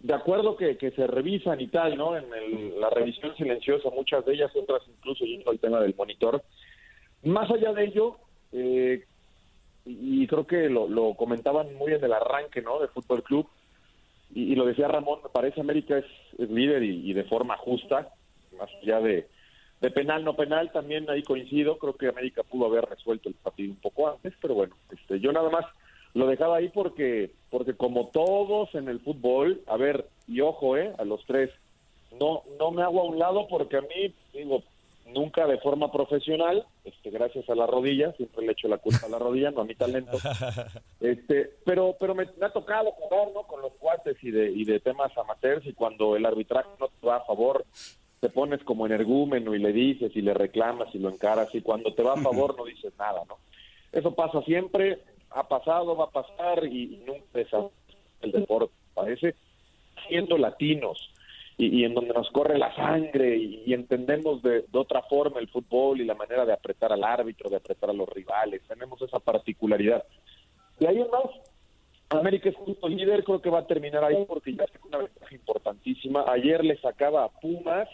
[0.00, 2.16] de acuerdo que, que se revisan y tal, ¿no?
[2.16, 6.42] En el- la revisión silenciosa, muchas de ellas, otras incluso yendo al tema del monitor.
[7.24, 8.16] Más allá de ello,
[8.52, 9.04] eh,
[9.84, 12.78] y creo que lo, lo comentaban muy en el arranque, ¿no?
[12.78, 13.48] De Fútbol Club,
[14.34, 16.04] y, y lo decía Ramón, me parece América es,
[16.38, 18.08] es líder y, y de forma justa,
[18.58, 19.26] más allá de,
[19.80, 23.70] de penal, no penal, también ahí coincido, creo que América pudo haber resuelto el partido
[23.72, 25.64] un poco antes, pero bueno, este, yo nada más
[26.14, 30.92] lo dejaba ahí porque, porque como todos en el fútbol, a ver, y ojo, eh,
[30.98, 31.50] a los tres,
[32.18, 34.62] no, no me hago a un lado porque a mí, digo,
[35.06, 39.10] nunca de forma profesional, este, gracias a la rodilla, siempre le echo la culpa a
[39.10, 40.18] la rodilla, no a mi talento,
[41.00, 43.42] este, pero, pero me, me ha tocado jugar, ¿no?
[43.42, 47.06] Con los cuates y de, y de temas amateurs y cuando el arbitraje no te
[47.06, 47.64] va a favor,
[48.20, 51.94] te pones como energúmeno y le dices y le reclamas y lo encaras y cuando
[51.94, 53.38] te va a favor no dices nada, ¿no?
[53.92, 54.98] Eso pasa siempre,
[55.30, 57.70] ha pasado, va a pasar y, y nunca
[58.22, 59.34] el deporte, parece,
[60.08, 61.12] siendo latinos
[61.56, 65.48] y, y en donde nos corre la sangre y, entendemos de, de otra forma el
[65.48, 69.18] fútbol y la manera de apretar al árbitro, de apretar a los rivales, tenemos esa
[69.18, 70.04] particularidad.
[70.80, 71.24] Y ahí en más,
[72.10, 75.34] América es justo líder, creo que va a terminar ahí porque ya tiene una ventaja
[75.34, 76.24] importantísima.
[76.26, 77.88] Ayer le sacaba a Pumas,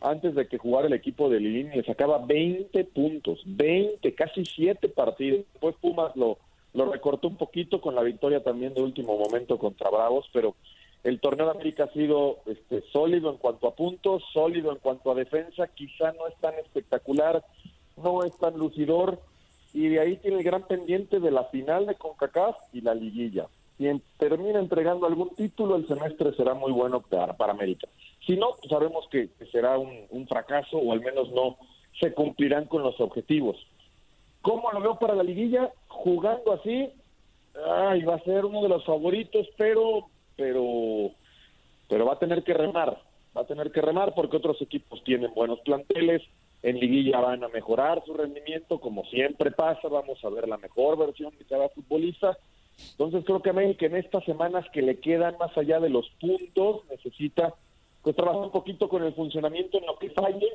[0.00, 4.88] antes de que jugara el equipo de Lilín, le sacaba 20 puntos, 20, casi 7
[4.90, 5.44] partidos.
[5.52, 6.38] Después Pumas lo,
[6.74, 10.54] lo recortó un poquito con la victoria también de último momento contra Bravos, pero
[11.04, 15.10] el torneo de América ha sido este, sólido en cuanto a puntos, sólido en cuanto
[15.10, 17.44] a defensa, quizá no es tan espectacular,
[17.96, 19.20] no es tan lucidor,
[19.72, 23.46] y de ahí tiene el gran pendiente de la final de CONCACAF y la liguilla.
[23.76, 23.86] Si
[24.18, 27.86] termina entregando algún título, el semestre será muy bueno para, para América.
[28.26, 31.56] Si no, pues sabemos que, será un fracaso o al menos no
[32.00, 33.56] se cumplirán con los objetivos.
[34.48, 35.70] ¿Cómo lo veo para la liguilla?
[35.88, 36.88] Jugando así,
[37.66, 41.10] ay, va a ser uno de los favoritos, pero, pero,
[41.86, 42.98] pero va a tener que remar,
[43.36, 46.22] va a tener que remar porque otros equipos tienen buenos planteles,
[46.62, 50.96] en liguilla van a mejorar su rendimiento, como siempre pasa, vamos a ver la mejor
[50.96, 52.38] versión de cada futbolista.
[52.92, 56.88] Entonces creo que América en estas semanas que le quedan más allá de los puntos
[56.88, 57.52] necesita
[58.02, 60.48] pues trabajar un poquito con el funcionamiento en lo que falle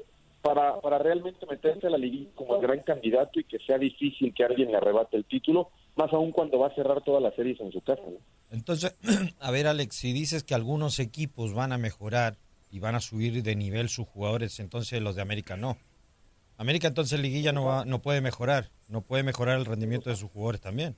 [0.43, 4.33] para, para realmente meterse a la liguilla como el gran candidato y que sea difícil
[4.33, 7.59] que alguien le arrebate el título, más aún cuando va a cerrar todas las series
[7.61, 8.03] en su casa.
[8.51, 8.93] Entonces,
[9.39, 12.35] a ver, Alex, si dices que algunos equipos van a mejorar
[12.69, 15.77] y van a subir de nivel sus jugadores, entonces los de América no.
[16.57, 20.29] América entonces liguilla no va, no puede mejorar, no puede mejorar el rendimiento de sus
[20.29, 20.97] jugadores también.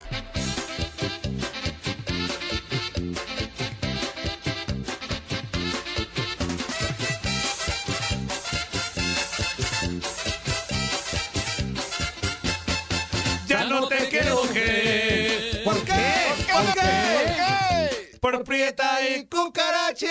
[13.47, 15.61] Ya no te quiero que.
[15.63, 15.93] ¿Por qué?
[16.51, 18.17] ¿Por qué?
[18.19, 20.07] Por prieta y cucaracha.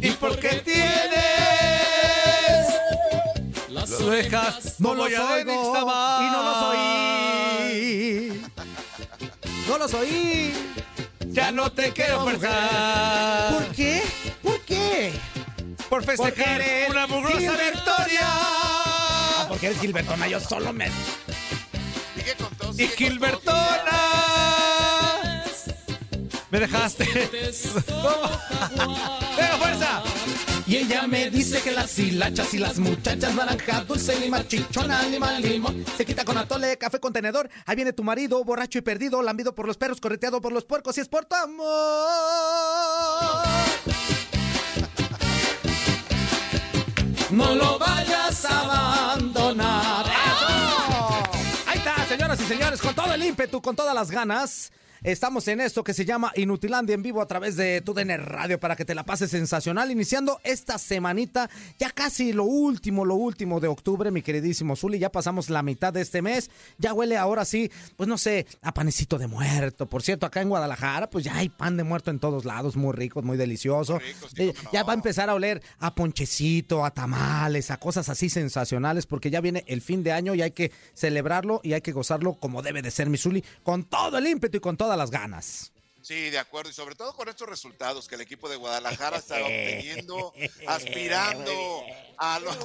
[0.00, 1.25] ¿Y por qué tienes las
[4.06, 8.42] orejas No los oigo y no los oí.
[9.68, 10.54] No los oí.
[11.26, 13.54] Ya no te quiero forzar.
[13.54, 14.02] ¿Por qué?
[14.42, 15.12] ¿Por qué?
[15.88, 18.22] Por festejar eres una mugrosa victoria.
[18.22, 20.90] Ah, porque eres Gilbertona, yo solo me...
[22.78, 24.16] Y Gilbertona.
[26.50, 27.04] Me dejaste.
[29.36, 30.02] ¡Venga, fuerza!
[30.68, 35.38] Y ella me dice que las hilachas y las muchachas naranja, dulce, lima, chichona, lima,
[35.38, 35.84] limón.
[35.96, 37.48] Se quita con atole, café contenedor.
[37.66, 40.98] Ahí viene tu marido, borracho y perdido, lambido por los perros, correteado por los puercos
[40.98, 41.66] y es por tu amor.
[47.30, 50.06] No lo vayas a abandonar.
[51.68, 54.72] Ahí está, señoras y señores, con todo el ímpetu, con todas las ganas.
[55.06, 58.74] Estamos en esto que se llama Inutilandia en vivo a través de TUDN Radio para
[58.74, 59.92] que te la pases sensacional.
[59.92, 64.98] Iniciando esta semanita, ya casi lo último, lo último de octubre, mi queridísimo Zuli.
[64.98, 66.50] Ya pasamos la mitad de este mes.
[66.78, 69.86] Ya huele ahora sí, pues no sé, a panecito de muerto.
[69.86, 72.92] Por cierto, acá en Guadalajara, pues ya hay pan de muerto en todos lados, muy
[72.92, 74.00] rico, muy delicioso.
[74.36, 79.06] Eh, Ya va a empezar a oler a ponchecito, a tamales, a cosas así sensacionales,
[79.06, 82.34] porque ya viene el fin de año y hay que celebrarlo y hay que gozarlo
[82.34, 85.72] como debe de ser, mi Zuli, con todo el ímpetu y con todas las ganas.
[86.02, 89.36] Sí, de acuerdo, y sobre todo con estos resultados que el equipo de Guadalajara está
[89.42, 90.32] obteniendo,
[90.66, 91.82] aspirando
[92.16, 92.56] a los...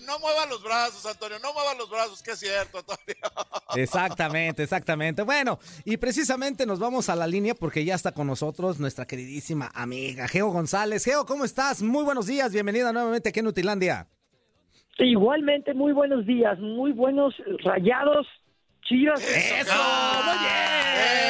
[0.00, 3.16] No mueva los brazos, Antonio, no mueva los brazos, que es cierto, Antonio.
[3.74, 5.22] Exactamente, exactamente.
[5.22, 9.70] Bueno, y precisamente nos vamos a la línea porque ya está con nosotros nuestra queridísima
[9.74, 11.04] amiga Geo González.
[11.04, 11.80] Geo, ¿cómo estás?
[11.80, 14.08] Muy buenos días, bienvenida nuevamente aquí en Utilandia.
[15.00, 17.34] Igualmente, muy buenos días, muy buenos
[17.64, 18.26] rayados,
[18.82, 19.18] chivas.
[19.20, 19.72] ¡Eso!
[20.26, 21.20] ¡Muy bien!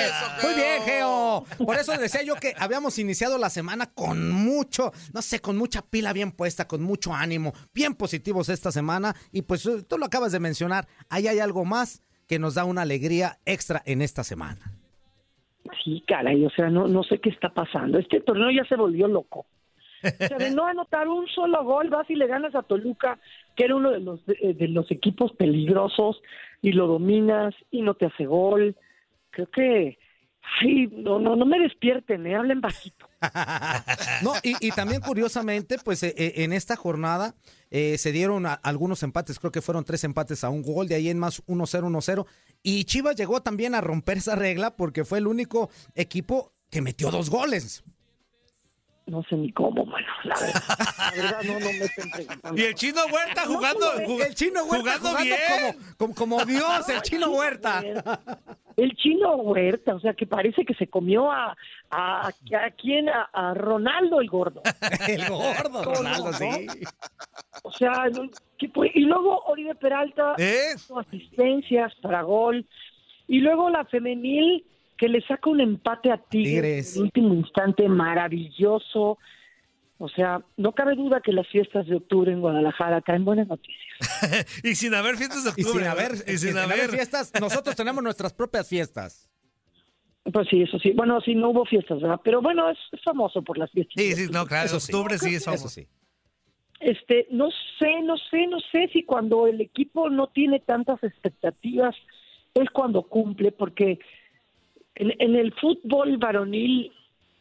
[0.43, 1.45] Muy bien, Geo.
[1.65, 5.83] Por eso decía yo que habíamos iniciado la semana con mucho, no sé, con mucha
[5.83, 9.15] pila bien puesta, con mucho ánimo, bien positivos esta semana.
[9.31, 12.65] Y pues eh, tú lo acabas de mencionar, ahí hay algo más que nos da
[12.65, 14.73] una alegría extra en esta semana.
[15.85, 17.99] Sí, caray, o sea, no, no sé qué está pasando.
[17.99, 19.47] Este torneo ya se volvió loco.
[20.01, 23.19] Sea, de no anotar un solo gol, vas y le ganas a Toluca,
[23.57, 26.21] que era uno de los, de, de los equipos peligrosos,
[26.63, 28.77] y lo dominas y no te hace gol.
[29.31, 29.99] Creo que,
[30.61, 33.07] ay, no, no, no me despierten, me hablen bajito.
[34.23, 37.35] No, y, y también curiosamente, pues eh, eh, en esta jornada
[37.71, 41.09] eh, se dieron algunos empates, creo que fueron tres empates a un gol, de ahí
[41.09, 42.27] en más 1-0, 1-0.
[42.63, 47.11] Y Chivas llegó también a romper esa regla porque fue el único equipo que metió
[47.11, 47.83] dos goles.
[49.11, 50.63] No sé ni cómo, mano, la verdad.
[50.99, 52.61] La verdad, no, no me estén preguntando.
[52.61, 55.39] Y el chino Huerta jugando, jug- el chino Huerta jugando, jugando bien.
[55.97, 57.83] como, como, como Dios, el chino Huerta.
[58.77, 61.57] El chino Huerta, o sea, que parece que se comió a,
[61.91, 62.33] a, a
[62.81, 64.63] quién, a, a Ronaldo el gordo.
[65.09, 66.69] El gordo, ¿Cómo Ronaldo, sí.
[67.65, 68.93] O sea, no, ¿qué fue?
[68.95, 70.75] y luego Oribe Peralta, ¿Eh?
[70.97, 72.65] asistencias para gol.
[73.27, 74.65] Y luego la femenil
[75.01, 79.17] que le saca un empate a Tigres, en el último instante maravilloso.
[79.97, 83.81] O sea, no cabe duda que las fiestas de octubre en Guadalajara traen buenas noticias.
[84.63, 85.85] y sin haber fiestas de Y octubre.
[85.85, 89.27] sin haber, y sin sin haber haber fiestas, nosotros tenemos nuestras propias fiestas.
[90.31, 90.93] Pues sí, eso sí.
[90.93, 92.21] Bueno, sí, no hubo fiestas, ¿verdad?
[92.23, 93.95] Pero bueno, es, es famoso por las fiestas.
[93.97, 95.69] Sí, sí, no, claro, Eso octubre sí es Eso famoso.
[95.71, 95.89] sí.
[96.81, 101.97] Este, no sé, no sé, no sé si cuando el equipo no tiene tantas expectativas
[102.53, 103.99] es cuando cumple, porque
[104.95, 106.93] en, en el fútbol varonil,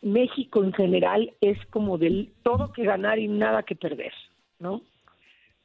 [0.01, 4.13] México en general es como del todo que ganar y nada que perder,
[4.59, 4.81] ¿no?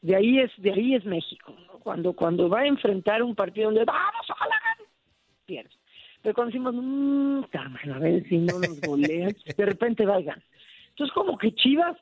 [0.03, 1.55] De ahí es, de ahí es México.
[1.83, 4.89] Cuando, cuando va a enfrentar un partido donde vamos, ojalá gane,
[5.47, 5.71] pierde.
[6.23, 7.45] Pero cuando decimos, mmm,
[7.93, 10.43] a ver si no nos golean, de repente va y gana.
[10.91, 11.97] Entonces como que Chivas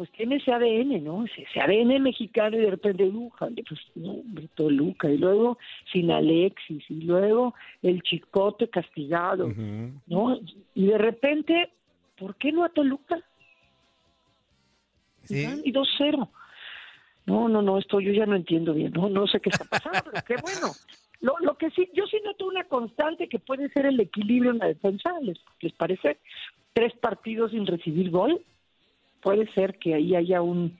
[0.00, 1.26] pues tiene ese ADN, ¿no?
[1.26, 5.58] Ese, ADN mexicano y de repente, uh, jale, pues no, hombre, Toluca, y luego
[5.92, 9.52] sin Alexis, y luego el chicote castigado,
[10.06, 10.40] ¿no?
[10.74, 11.70] Y de repente,
[12.16, 13.22] ¿por qué no a Toluca?
[15.24, 15.46] Sí.
[15.64, 16.30] Y 2-0.
[17.26, 20.00] No, no, no, esto yo ya no entiendo bien, no, no sé qué está pasando,
[20.10, 20.72] pero qué bueno.
[21.20, 24.60] Lo, lo que sí, yo sí noto una constante que puede ser el equilibrio en
[24.60, 26.20] la defensa, ¿les, les parece?
[26.72, 28.42] Tres partidos sin recibir gol,
[29.20, 30.78] puede ser que ahí haya un,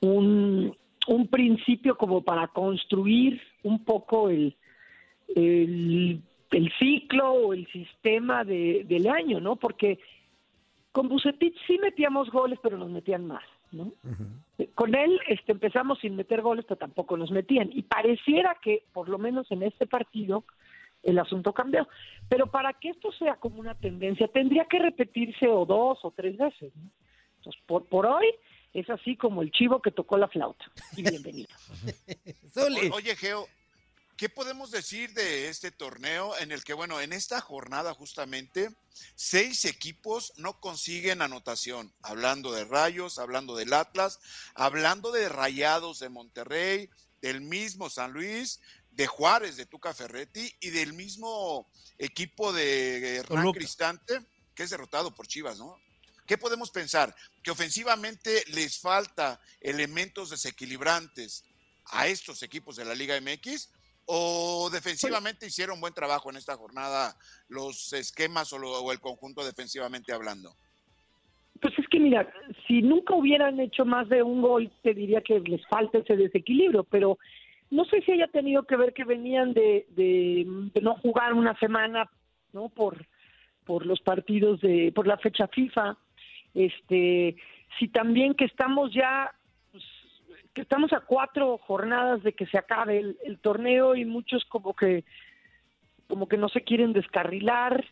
[0.00, 0.76] un,
[1.08, 4.56] un principio como para construir un poco el,
[5.34, 9.56] el, el ciclo o el sistema de, del año, ¿no?
[9.56, 9.98] Porque
[10.92, 13.92] con Bucetich sí metíamos goles, pero nos metían más, ¿no?
[14.74, 17.70] Con él este, empezamos sin meter goles, pero tampoco nos metían.
[17.72, 20.44] Y pareciera que, por lo menos en este partido,
[21.02, 21.88] el asunto cambió.
[22.28, 26.36] Pero para que esto sea como una tendencia, tendría que repetirse o dos o tres
[26.36, 26.72] veces.
[26.76, 26.90] ¿no?
[27.40, 28.26] Entonces, por, por hoy
[28.72, 30.64] es así como el chivo que tocó la flauta.
[30.96, 31.48] Y bienvenido.
[32.92, 33.48] O- Oye, Geo,
[34.16, 38.70] ¿qué podemos decir de este torneo en el que, bueno, en esta jornada justamente,
[39.14, 41.92] seis equipos no consiguen anotación?
[42.02, 44.20] Hablando de Rayos, hablando del Atlas,
[44.54, 46.90] hablando de Rayados de Monterrey,
[47.22, 48.60] del mismo San Luis,
[48.90, 53.58] de Juárez de Tuca Ferretti y del mismo equipo de Hernán Toluca.
[53.58, 54.20] Cristante,
[54.54, 55.76] que es derrotado por Chivas, ¿no?
[56.30, 57.12] ¿Qué podemos pensar?
[57.42, 61.44] ¿Que ofensivamente les falta elementos desequilibrantes
[61.90, 63.68] a estos equipos de la Liga MX?
[64.06, 67.16] ¿O defensivamente hicieron buen trabajo en esta jornada
[67.48, 70.54] los esquemas o, lo- o el conjunto defensivamente hablando?
[71.60, 72.32] Pues es que mira,
[72.68, 76.84] si nunca hubieran hecho más de un gol, te diría que les falta ese desequilibrio,
[76.84, 77.18] pero
[77.70, 81.58] no sé si haya tenido que ver que venían de, de, de no jugar una
[81.58, 82.08] semana,
[82.52, 82.68] ¿no?
[82.68, 83.04] Por,
[83.64, 85.98] por los partidos de, por la fecha FIFA,
[86.54, 87.36] este,
[87.78, 89.32] si también que estamos ya,
[89.72, 89.84] pues,
[90.54, 94.74] que estamos a cuatro jornadas de que se acabe el, el torneo y muchos como
[94.74, 95.04] que,
[96.08, 97.84] como que no se quieren descarrilar,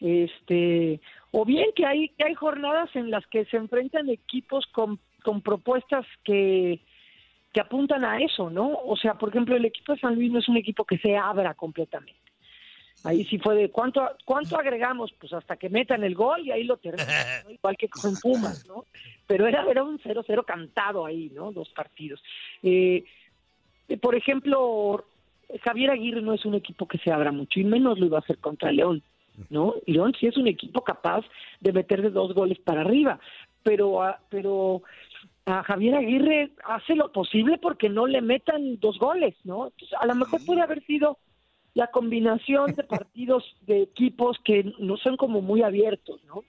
[0.00, 1.00] este
[1.32, 5.42] o bien que hay que hay jornadas en las que se enfrentan equipos con, con
[5.42, 6.80] propuestas que
[7.52, 8.72] que apuntan a eso, ¿no?
[8.84, 11.16] O sea, por ejemplo, el equipo de San Luis no es un equipo que se
[11.16, 12.27] abra completamente.
[13.04, 16.64] Ahí sí fue de cuánto cuánto agregamos, pues hasta que metan el gol y ahí
[16.64, 17.06] lo terminan,
[17.44, 17.50] ¿no?
[17.50, 18.84] igual que con Pumas, ¿no?
[19.26, 21.52] Pero era era un 0-0 cantado ahí, ¿no?
[21.52, 22.22] Dos partidos.
[22.62, 23.04] Eh,
[24.00, 25.04] por ejemplo,
[25.62, 28.20] Javier Aguirre no es un equipo que se abra mucho y menos lo iba a
[28.20, 29.02] hacer contra León.
[29.50, 29.74] ¿no?
[29.86, 31.24] León sí es un equipo capaz
[31.60, 33.20] de meter de dos goles para arriba,
[33.62, 34.82] pero a, pero
[35.46, 39.66] a Javier Aguirre hace lo posible porque no le metan dos goles, ¿no?
[39.66, 41.18] Entonces, a lo mejor puede haber sido
[41.78, 46.42] la combinación de partidos de equipos que no son como muy abiertos, ¿no?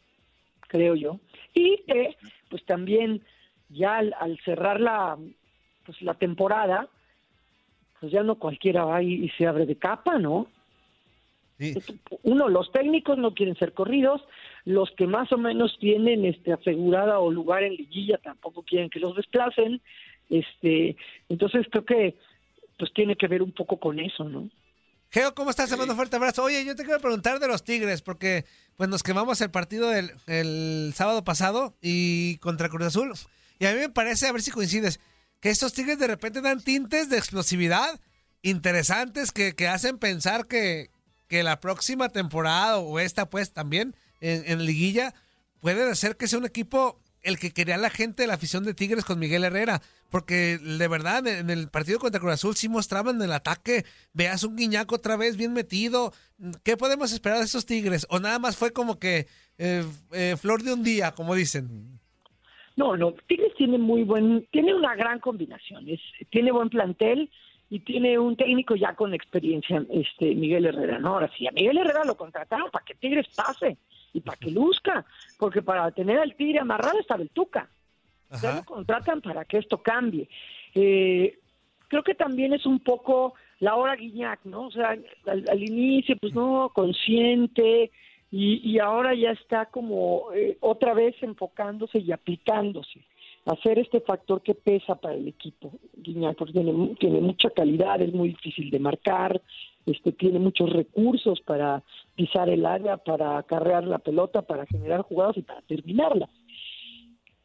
[0.62, 1.20] Creo yo.
[1.54, 2.18] Y que,
[2.50, 3.22] pues también
[3.70, 5.18] ya al, al cerrar la
[5.86, 6.88] pues la temporada,
[8.00, 10.48] pues ya no cualquiera va y, y se abre de capa, ¿no?
[12.24, 14.22] uno, los técnicos no quieren ser corridos,
[14.64, 19.02] los que más o menos tienen este asegurada o lugar en liguilla tampoco quieren que
[19.02, 19.82] los desplacen,
[20.30, 20.96] este,
[21.28, 22.16] entonces creo que
[22.78, 24.50] pues tiene que ver un poco con eso, ¿no?
[25.12, 25.72] Geo, ¿cómo estás?
[25.72, 26.44] Te mando un fuerte abrazo.
[26.44, 28.46] Oye, yo te quiero preguntar de los Tigres, porque
[28.76, 33.14] pues nos quemamos el partido del el sábado pasado y contra Cruz Azul.
[33.58, 35.00] Y a mí me parece, a ver si coincides,
[35.40, 38.00] que estos Tigres de repente dan tintes de explosividad
[38.44, 40.92] interesantes que, que hacen pensar que,
[41.28, 45.16] que la próxima temporada o esta pues también en, en liguilla
[45.60, 48.74] puede ser que sea un equipo el que quería la gente de la afición de
[48.74, 53.22] Tigres con Miguel Herrera, porque de verdad en el partido contra Cruz Azul sí mostraban
[53.22, 56.14] el ataque, veas un guiñaco otra vez bien metido,
[56.64, 58.08] ¿qué podemos esperar de esos Tigres?
[58.10, 62.00] O nada más fue como que eh, eh, flor de un día, como dicen.
[62.76, 66.00] No, no, Tigres tiene muy buen, tiene una gran combinación, es,
[66.30, 67.30] tiene buen plantel
[67.70, 71.10] y tiene un técnico ya con experiencia, este Miguel Herrera, ¿no?
[71.10, 73.78] Ahora sí, a Miguel Herrera lo contrataron para que Tigres pase
[74.14, 75.06] y para que luzca,
[75.38, 77.70] porque para tener al Tigre amarrado estaba el Tuca.
[78.42, 80.30] Ya lo contratan para que esto cambie.
[80.76, 81.40] Eh,
[81.88, 84.68] creo que también es un poco la hora Guiñac, ¿no?
[84.68, 84.90] O sea,
[85.26, 87.92] al, al inicio, pues no, consciente,
[88.32, 93.02] y, y ahora ya está como eh, otra vez enfocándose y aplicándose
[93.46, 95.72] hacer este factor que pesa para el equipo.
[95.96, 99.42] Guiñac porque tiene, tiene mucha calidad, es muy difícil de marcar,
[99.86, 101.84] este tiene muchos recursos para
[102.16, 106.30] pisar el área, para acarrear la pelota, para generar jugadas y para terminarla.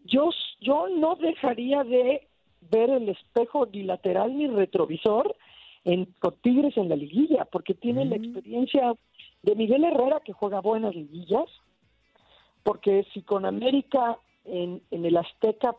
[0.05, 0.31] Yo,
[0.61, 2.27] yo no dejaría de
[2.71, 5.35] ver el espejo ni lateral ni retrovisor
[5.85, 8.95] en con Tigres en la liguilla, porque tiene la experiencia
[9.43, 11.47] de Miguel Herrera que juega buenas liguillas,
[12.63, 15.75] porque si con América en, en el Azteca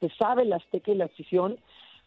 [0.00, 1.58] te sabe la Azteca y la afición,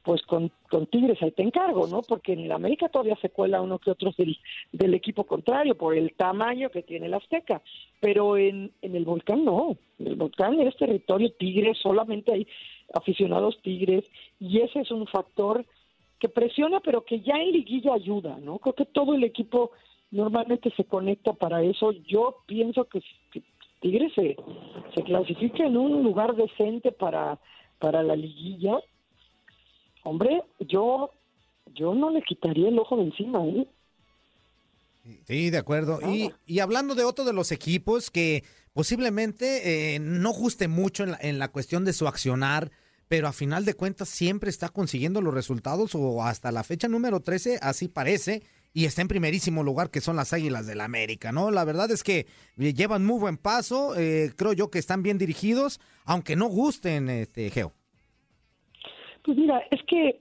[0.03, 2.01] pues con, con Tigres ahí te encargo, ¿no?
[2.01, 4.37] Porque en el América todavía se cuela uno que otro del,
[4.71, 7.61] del equipo contrario por el tamaño que tiene el Azteca,
[7.99, 12.47] pero en, en el Volcán no, en el Volcán es territorio Tigres, solamente hay
[12.93, 14.05] aficionados Tigres
[14.39, 15.65] y ese es un factor
[16.19, 18.59] que presiona, pero que ya en liguilla ayuda, ¿no?
[18.59, 19.71] Creo que todo el equipo
[20.11, 21.91] normalmente se conecta para eso.
[21.91, 23.01] Yo pienso que
[23.81, 24.37] Tigres se,
[24.95, 27.39] se clasifica en un lugar decente para,
[27.79, 28.79] para la liguilla.
[30.03, 31.11] Hombre, yo,
[31.73, 33.67] yo no le quitaría el ojo de encima, ¿eh?
[35.25, 35.99] Sí, de acuerdo.
[36.07, 41.11] Y, y hablando de otro de los equipos que posiblemente eh, no guste mucho en
[41.11, 42.71] la, en la cuestión de su accionar,
[43.07, 47.19] pero a final de cuentas siempre está consiguiendo los resultados o hasta la fecha número
[47.19, 48.43] 13, así parece,
[48.73, 51.51] y está en primerísimo lugar que son las Águilas del la América, ¿no?
[51.51, 52.25] La verdad es que
[52.57, 57.09] eh, llevan muy buen paso, eh, creo yo que están bien dirigidos, aunque no gusten,
[57.09, 57.73] este, Geo.
[59.23, 60.19] Pues mira, es que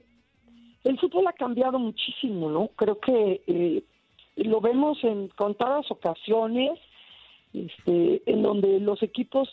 [0.84, 2.68] el fútbol ha cambiado muchísimo, ¿no?
[2.76, 3.84] Creo que eh,
[4.36, 6.78] lo vemos en contadas ocasiones,
[7.52, 9.48] este, en donde los equipos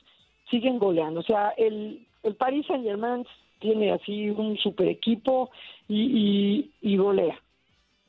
[0.49, 1.19] siguen goleando.
[1.19, 3.25] O sea, el, el Paris Saint Germain
[3.59, 5.49] tiene así un super equipo
[5.87, 7.41] y, y, y golea,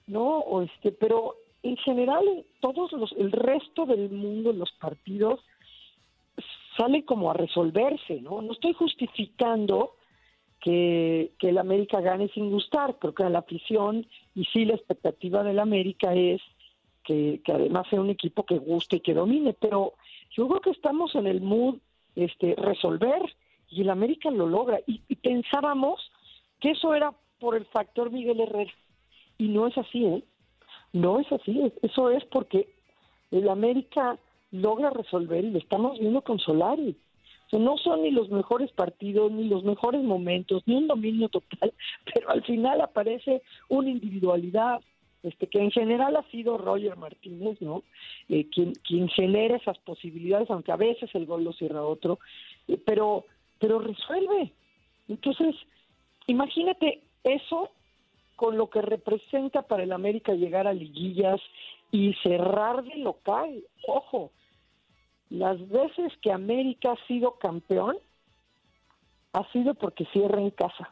[0.08, 0.38] ¿no?
[0.38, 2.24] O este, pero en general
[2.60, 5.40] todos los, el resto del mundo, los partidos
[6.76, 8.40] salen como a resolverse, ¿no?
[8.40, 9.94] No estoy justificando
[10.60, 15.42] que, que el América gane sin gustar, creo que la afición y sí la expectativa
[15.42, 16.40] del América es
[17.04, 19.94] que, que además sea un equipo que guste y que domine, pero
[20.30, 21.76] yo creo que estamos en el mood
[22.14, 23.22] este resolver
[23.70, 26.10] y el América lo logra y, y pensábamos
[26.60, 28.72] que eso era por el factor Miguel Herrera
[29.38, 30.24] y no es así, ¿eh?
[30.92, 32.68] No es así, eso es porque
[33.30, 34.18] el América
[34.50, 36.96] logra resolver y lo estamos viendo con Solari.
[37.46, 41.28] O sea, no son ni los mejores partidos, ni los mejores momentos, ni un dominio
[41.28, 41.72] total,
[42.14, 44.80] pero al final aparece una individualidad,
[45.22, 47.82] este que en general ha sido Roger Martínez, ¿no?
[48.28, 52.18] Eh, quien, quien genera esas posibilidades, aunque a veces el gol lo cierra otro,
[52.66, 53.24] eh, pero,
[53.58, 54.52] pero resuelve.
[55.08, 55.54] Entonces,
[56.26, 57.70] imagínate eso
[58.38, 61.40] con lo que representa para el América llegar a liguillas
[61.90, 63.64] y cerrar de local.
[63.88, 64.30] Ojo,
[65.28, 67.96] las veces que América ha sido campeón
[69.32, 70.88] ha sido porque cierra en casa,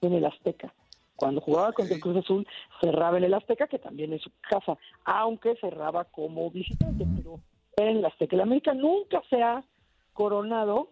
[0.00, 0.72] en el Azteca.
[1.14, 2.48] Cuando jugaba contra el Cruz Azul,
[2.80, 7.38] cerraba en el Azteca, que también es su casa, aunque cerraba como visitante, pero
[7.76, 8.34] era en el Azteca.
[8.34, 9.62] El América nunca se ha
[10.14, 10.88] coronado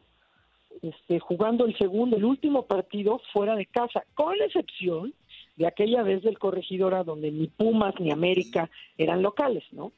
[0.83, 5.15] este, jugando el segundo, el último partido fuera de casa, con excepción
[5.59, 9.93] de aquella vez del Corregidora donde ni Pumas ni América eran locales, ¿no?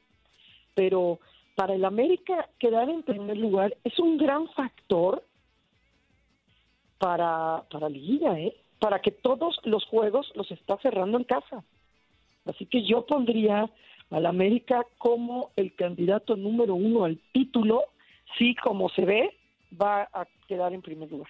[0.75, 1.21] Pero
[1.55, 5.23] para el América quedar en primer lugar es un gran factor
[6.99, 8.57] para, para Liguilla, ¿eh?
[8.79, 11.63] Para que todos los juegos los está cerrando en casa.
[12.47, 13.71] Así que yo pondría
[14.09, 17.85] al América como el candidato número uno al título,
[18.39, 19.37] si como se ve,
[19.81, 21.29] va a quedar en primer lugar.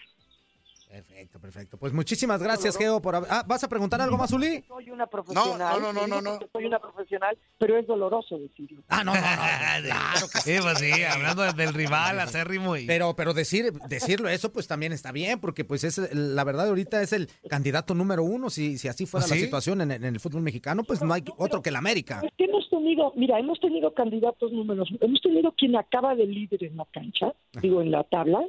[0.90, 1.78] Perfecto, perfecto.
[1.78, 3.14] Pues muchísimas gracias, Geo, por.
[3.14, 4.64] Ah, ¿vas a preguntar algo más, Uli?
[4.66, 5.80] Soy una profesional.
[5.80, 6.38] No, no, no, no, no.
[6.52, 8.82] Soy una profesional, pero es doloroso decirlo.
[8.88, 9.26] Ah, no, no, no.
[9.90, 12.86] Claro que sí, pues sí, hablando del rival acérrimo y...
[12.86, 17.00] Pero, pero decir, decirlo eso, pues también está bien, porque pues es la verdad ahorita
[17.02, 18.50] es el candidato número uno.
[18.50, 21.22] Si, si así fuera ¿Ah, la situación en, en el fútbol mexicano, pues no hay
[21.36, 22.20] otro que el América.
[22.24, 26.64] Es que hemos tenido, mira, hemos tenido candidatos números, hemos tenido quien acaba de líder
[26.64, 27.32] en la cancha,
[27.62, 28.40] digo, en la tabla,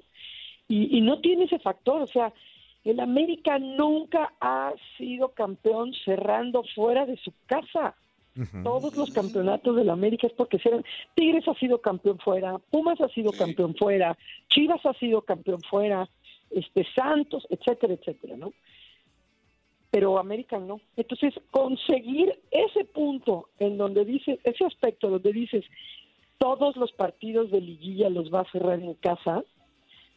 [0.71, 2.31] y, y no tiene ese factor, o sea,
[2.83, 7.95] el América nunca ha sido campeón cerrando fuera de su casa.
[8.63, 10.83] Todos los campeonatos del América es porque se-
[11.15, 14.17] Tigres ha sido campeón fuera, Pumas ha sido campeón fuera,
[14.47, 16.07] Chivas ha sido campeón fuera,
[16.49, 18.53] este Santos, etcétera, etcétera, ¿no?
[19.91, 20.79] Pero América no.
[20.95, 25.65] Entonces, conseguir ese punto en donde dices, ese aspecto donde dices,
[26.37, 29.43] todos los partidos de liguilla los va a cerrar en casa,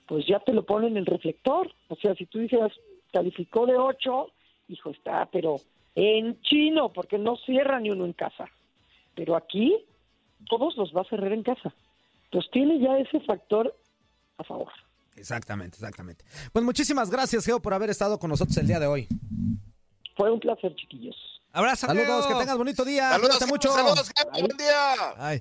[0.07, 1.73] pues ya te lo ponen en el reflector.
[1.89, 2.73] O sea, si tú dices,
[3.13, 4.27] calificó de 8,
[4.69, 5.57] hijo, está, pero
[5.95, 8.47] en chino, porque no cierra ni uno en casa.
[9.15, 9.77] Pero aquí,
[10.49, 11.73] todos los va a cerrar en casa.
[12.31, 13.75] Pues tiene ya ese factor
[14.39, 14.73] a favor.
[15.17, 16.25] Exactamente, exactamente.
[16.53, 19.07] Pues muchísimas gracias, Geo, por haber estado con nosotros el día de hoy.
[20.17, 21.17] Fue un placer, chiquillos.
[21.53, 22.35] Abrazo, Saludos, Geo.
[22.37, 23.11] que tengas bonito día.
[23.11, 23.69] Saludos, Cuídate mucho.
[23.73, 24.95] saludos, buen día.
[25.17, 25.41] Ay.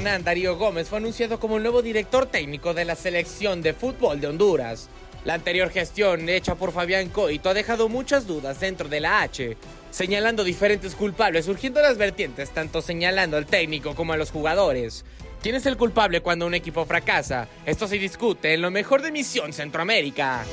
[0.00, 4.18] Hernán Darío Gómez fue anunciado como el nuevo director técnico de la selección de fútbol
[4.18, 4.88] de Honduras.
[5.26, 9.58] La anterior gestión hecha por Fabián Coito ha dejado muchas dudas dentro de la H,
[9.90, 15.04] señalando diferentes culpables, surgiendo las vertientes tanto señalando al técnico como a los jugadores.
[15.42, 17.46] ¿Quién es el culpable cuando un equipo fracasa?
[17.66, 20.46] Esto se discute en lo mejor de Misión Centroamérica.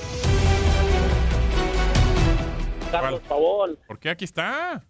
[2.92, 3.80] Carlos Pavón.
[3.88, 4.84] ¿Por qué aquí está?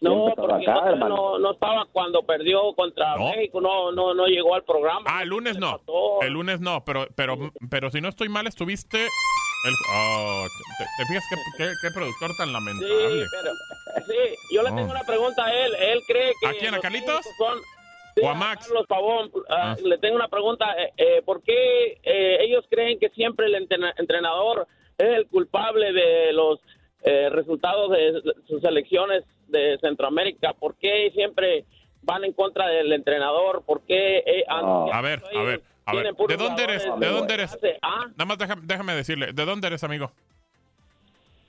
[0.00, 4.62] No, porque no, no, no estaba cuando perdió contra México, no, no, no llegó al
[4.62, 5.02] programa.
[5.06, 5.80] Ah, el lunes no.
[6.22, 7.36] El lunes no, pero, pero,
[7.68, 8.98] pero si no estoy mal, estuviste.
[9.66, 10.44] El, oh,
[10.78, 13.24] ¿te, te fijas qué, qué- qué productor tan Sí, lamentable?
[13.42, 14.90] pero, sí, yo le tengo Oh.
[14.92, 15.72] una pregunta a él.
[15.80, 16.46] Él cree que.
[16.46, 17.20] ¿A quién, a Carlitos?
[17.36, 17.58] Son,
[18.14, 18.66] sí, ¿O a a Max?
[18.68, 19.32] Carlos Pavón.
[19.50, 19.76] Ah, Ah.
[19.82, 20.66] Le tengo una pregunta.
[20.80, 25.92] eh, eh, ¿Por qué eh, ellos creen que siempre el entrena- entrenador es el culpable
[25.92, 26.60] de los
[27.02, 30.52] eh, resultados de sus selecciones de Centroamérica?
[30.54, 31.64] ¿Por qué siempre
[32.02, 33.62] van en contra del entrenador?
[33.66, 34.18] ¿Por qué?
[34.18, 36.14] eh, han- A ver, a ver, a ver.
[36.28, 36.84] ¿De dónde eres?
[36.84, 37.50] ¿De de dónde eres?
[37.56, 38.06] clase A?
[38.08, 40.12] Nada más déjame, déjame decirle, ¿de dónde eres, amigo?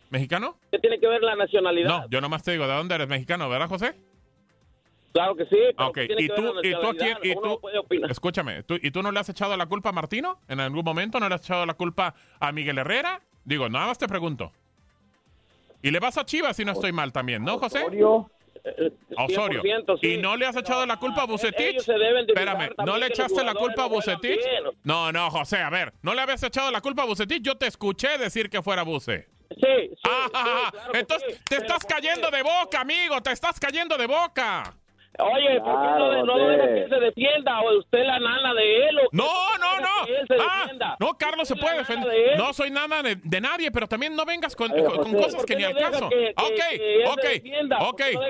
[0.09, 0.57] ¿Mexicano?
[0.71, 1.87] ¿Qué tiene que ver la nacionalidad?
[1.87, 3.07] No, yo nomás te digo, ¿de dónde eres?
[3.07, 3.95] ¿Mexicano, verdad, José?
[5.13, 7.17] Claro que sí, pero Ok, ¿qué tiene ¿y que tú, ver la y tú quién?
[7.23, 8.11] Y Uno tú, puede opinar.
[8.11, 10.39] escúchame, ¿tú, ¿y tú no le has echado la culpa a Martino?
[10.47, 13.21] ¿En algún momento no le has echado la culpa a Miguel Herrera?
[13.43, 14.51] Digo, nada más te pregunto.
[15.81, 17.83] Y le vas a Chivas si no estoy mal también, ¿no, José?
[17.83, 19.63] Osorio.
[19.63, 20.07] 100%, sí.
[20.13, 21.77] ¿Y no le has echado la culpa a Bucetich?
[21.77, 24.39] Espérame, ¿no le echaste la culpa a Bucetich?
[24.83, 27.41] No, no, José, a ver, ¿no le habías echado la culpa a Bucetich?
[27.41, 29.27] Yo te escuché decir que fuera Buce.
[29.49, 33.97] Sí, sí, Ah, claro entonces te estás ¿por cayendo de boca, amigo, te estás cayendo
[33.97, 34.75] de boca.
[35.19, 37.61] Oye, ¿por qué no, de- no deja que él se defienda?
[37.61, 38.97] ¿O usted la nana de él?
[38.99, 39.01] ¿o?
[39.11, 39.23] No,
[39.59, 40.05] no, no.
[40.05, 42.11] que él se Ah, no, Carlos se puede nana defender.
[42.11, 42.35] de.
[42.37, 44.69] No soy nada de, de nadie, pero también no vengas con,
[45.13, 46.09] cosas ¿por que ni al caso.
[46.09, 47.25] que- que- ok, ok,
[47.89, 48.21] ok, no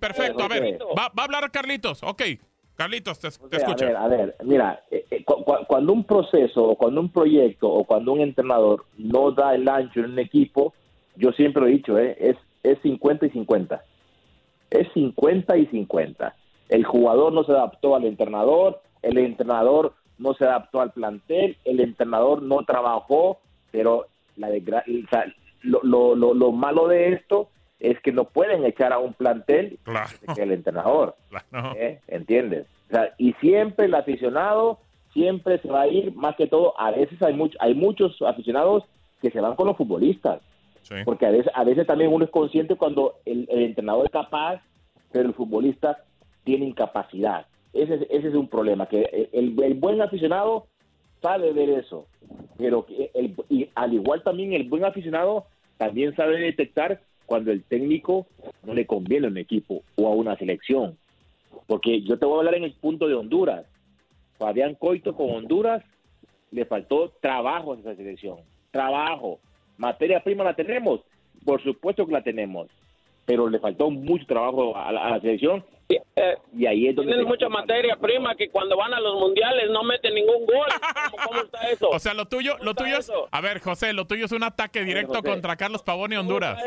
[0.00, 0.44] perfecto.
[0.44, 2.02] A ver, va, va a hablar Carlitos.
[2.02, 2.22] Ok,
[2.76, 3.84] Carlitos, te, te escucho.
[3.84, 7.10] A ver, a ver, mira, eh, eh, cu- cu- cuando un proceso o cuando un
[7.12, 10.74] proyecto o cuando un entrenador no da el ancho en un equipo,
[11.16, 13.82] yo siempre lo he dicho, eh, es, es 50 y 50.
[14.70, 16.34] Es 50 y 50.
[16.68, 21.80] El jugador no se adaptó al entrenador, el entrenador no se adaptó al plantel, el
[21.80, 23.38] entrenador no trabajó,
[23.70, 24.06] pero
[24.36, 25.24] la desgra- o sea,
[25.62, 27.48] lo, lo, lo, lo malo de esto
[27.80, 29.78] es que no pueden echar a un plantel
[30.34, 31.14] que el entrenador.
[31.76, 32.00] ¿eh?
[32.08, 32.66] ¿Entiendes?
[32.90, 34.78] O sea, y siempre el aficionado
[35.12, 38.84] siempre se va a ir, más que todo, a veces hay, much- hay muchos aficionados
[39.22, 40.40] que se van con los futbolistas.
[41.04, 44.62] Porque a veces, a veces también uno es consciente cuando el, entrenador es capaz,
[45.12, 46.04] pero el futbolista
[46.44, 47.46] tiene incapacidad.
[47.72, 50.66] Ese, es- ese es un problema, que el, buen aficionado
[51.20, 52.06] sabe ver eso,
[52.56, 58.26] pero el, y al igual también el buen aficionado también sabe detectar cuando el técnico
[58.64, 60.96] no le conviene a un equipo o a una selección.
[61.66, 63.66] Porque yo te voy a hablar en el punto de Honduras.
[64.38, 65.84] Fabián Coito con Honduras
[66.50, 68.38] le faltó trabajo a esa selección.
[68.70, 69.40] Trabajo.
[69.78, 71.00] Materia prima la tenemos.
[71.44, 72.68] Por supuesto que la tenemos.
[73.24, 75.64] Pero le faltó mucho trabajo a la, a la selección.
[76.56, 77.12] Y ahí es donde...
[77.12, 80.66] Tienen mucha materia prima que cuando van a los mundiales no meten ningún gol.
[81.10, 81.88] ¿Cómo, cómo está eso?
[81.98, 83.28] O sea, lo tuyo, lo tuyo es, eso?
[83.30, 85.28] a ver, José, lo tuyo es un ataque directo José.
[85.30, 86.58] contra Carlos Pavón y Honduras.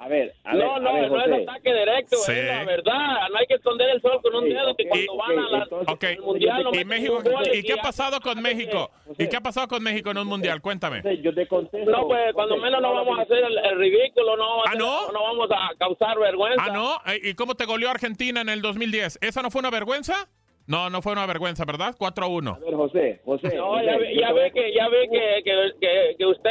[0.00, 1.42] A ver, a ver, no, no, a ver, no José.
[1.42, 2.32] es ataque directo, Sí.
[2.32, 3.28] es la verdad.
[3.30, 5.94] No hay que esconder el sol con un dedo que cuando van a la, entonces-
[5.94, 7.20] Ok, al mundial no ¿y México?
[7.22, 8.90] gol ¿Y qué ha pasado con México?
[9.18, 10.60] ¿Y qué ha pasado con México en un mundial?
[10.62, 11.02] Cuéntame.
[11.22, 11.90] Yo te contesto.
[11.90, 14.72] No, pues cuando menos no vamos a hacer el, el ridículo, no, vamos a ¿Ah,
[14.72, 15.12] hacer- no?
[15.12, 16.64] no vamos a causar vergüenza.
[16.66, 16.96] Ah, ¿no?
[17.22, 19.18] ¿Y cómo te goleó Argentina en el 2010?
[19.20, 20.28] ¿Esa no fue una vergüenza?
[20.66, 21.96] No, no fue una vergüenza, ¿verdad?
[21.98, 22.50] 4 a 1.
[22.50, 23.56] A ver, José, José.
[23.56, 26.50] No, José, ya, ve- ya ve que ya ve que, que, que, que usted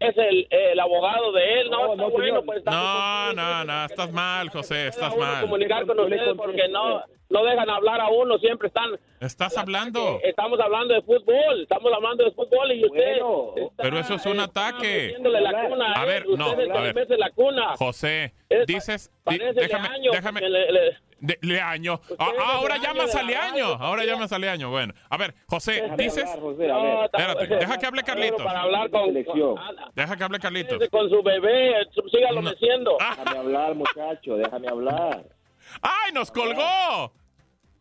[0.00, 1.92] es el, el abogado de él, ¿no?
[1.92, 5.42] está bueno, pues está No, no, no, estás mal, José, estás mal.
[5.42, 7.00] comunicar con ustedes porque no,
[7.30, 8.90] no dejan hablar a uno, siempre están...
[9.20, 10.18] Estás hablando.
[10.22, 13.18] Estamos hablando de fútbol, estamos hablando de fútbol y usted...
[13.56, 15.16] está, Pero eso es un eh, ataque.
[15.20, 17.06] la cuna A ver, no, usted a ver.
[17.18, 17.76] la cuna.
[17.76, 22.00] José, Es- dices, di- déjame, Leaño, déjame, le- le- de- Leaño.
[22.18, 24.06] Ah, ahora llamas a Leaño, ahora José.
[24.10, 24.70] llamas a Leaño.
[24.70, 26.84] Bueno, a ver, José, Déjame dices, hablar, José, a ver.
[26.94, 28.42] No, espérate, está- deja que hable Carlitos.
[28.42, 29.54] Para hablar con, Selección.
[29.94, 30.88] Deja que hable Carlitos.
[30.88, 31.74] con su bebé,
[32.10, 32.96] sígalo meciendo.
[32.98, 35.24] Déjame hablar, muchacho, déjame hablar.
[35.82, 37.12] ¡Ay, nos colgó!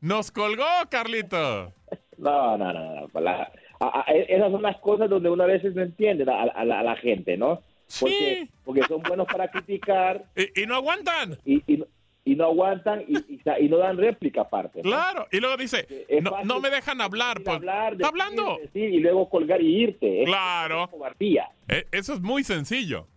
[0.01, 1.73] Nos colgó, Carlito.
[2.17, 3.19] No, no, no, no.
[3.21, 6.83] la- a- a- esas son las cosas donde una veces no entiende a, a la,
[6.83, 7.61] la gente, ¿no?
[7.99, 10.25] Porque, porque son buenos para criticar.
[10.35, 11.37] Y, no aguantan.
[11.45, 11.83] Y, y,
[12.25, 14.79] y no aguantan y, y, y no dan réplica aparte.
[14.83, 14.89] ¿no?
[14.89, 17.41] Claro, y luego dice, Es no, no me dejan hablar.
[17.43, 18.57] Pues, hablar, está decir, hablando.
[18.61, 20.21] decir y luego colgar y irte.
[20.23, 20.87] Es Claro.
[20.91, 21.49] cobardía.
[21.67, 23.07] Eh, Eso es muy sencillo.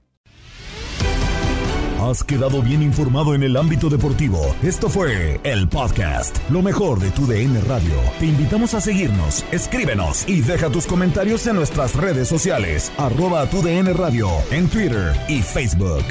[2.03, 4.57] Has quedado bien informado en el ámbito deportivo.
[4.61, 7.95] Esto fue el podcast, lo mejor de tu DN Radio.
[8.19, 13.63] Te invitamos a seguirnos, escríbenos y deja tus comentarios en nuestras redes sociales, arroba tu
[13.63, 16.03] DN Radio, en Twitter y Facebook.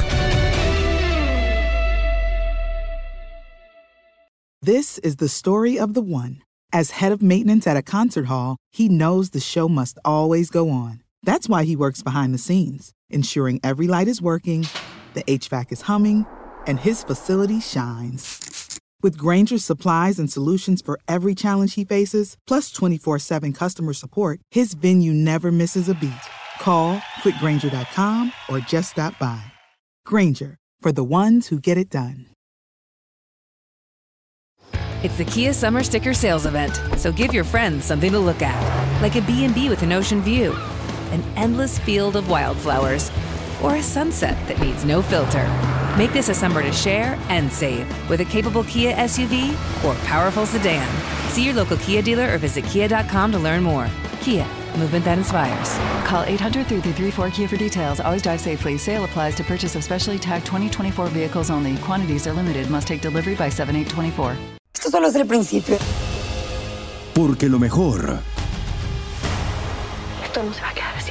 [4.61, 6.41] This is the story of the one.
[6.71, 10.69] As head of maintenance at a concert hall, he knows the show must always go
[10.69, 11.01] on.
[11.21, 14.65] That's why he works behind the scenes, ensuring every light is working,
[15.13, 16.25] the HVAC is humming,
[16.67, 18.79] and his facility shines.
[19.03, 24.39] With Granger's supplies and solutions for every challenge he faces, plus 24 7 customer support,
[24.51, 26.11] his venue never misses a beat.
[26.59, 29.41] Call quickgranger.com or just stop by.
[30.05, 32.27] Granger, for the ones who get it done.
[35.03, 39.01] It's the Kia Summer Sticker Sales Event, so give your friends something to look at,
[39.01, 40.53] like a B&B with an ocean view,
[41.11, 43.09] an endless field of wildflowers,
[43.63, 45.47] or a sunset that needs no filter.
[45.97, 49.51] Make this a summer to share and save with a capable Kia SUV
[49.83, 50.87] or powerful sedan.
[51.29, 53.89] See your local Kia dealer or visit kia.com to learn more.
[54.21, 54.45] Kia,
[54.77, 55.77] movement that inspires.
[56.07, 57.99] Call 800 333 Kia for details.
[57.99, 58.77] Always drive safely.
[58.77, 61.77] Sale applies to purchase of specially tagged 2024 vehicles only.
[61.77, 62.69] Quantities are limited.
[62.69, 64.35] Must take delivery by 7824.
[64.73, 65.77] Esto solo es el principio.
[67.13, 68.19] Porque lo mejor,
[70.23, 71.10] Esto no se va a quedar así.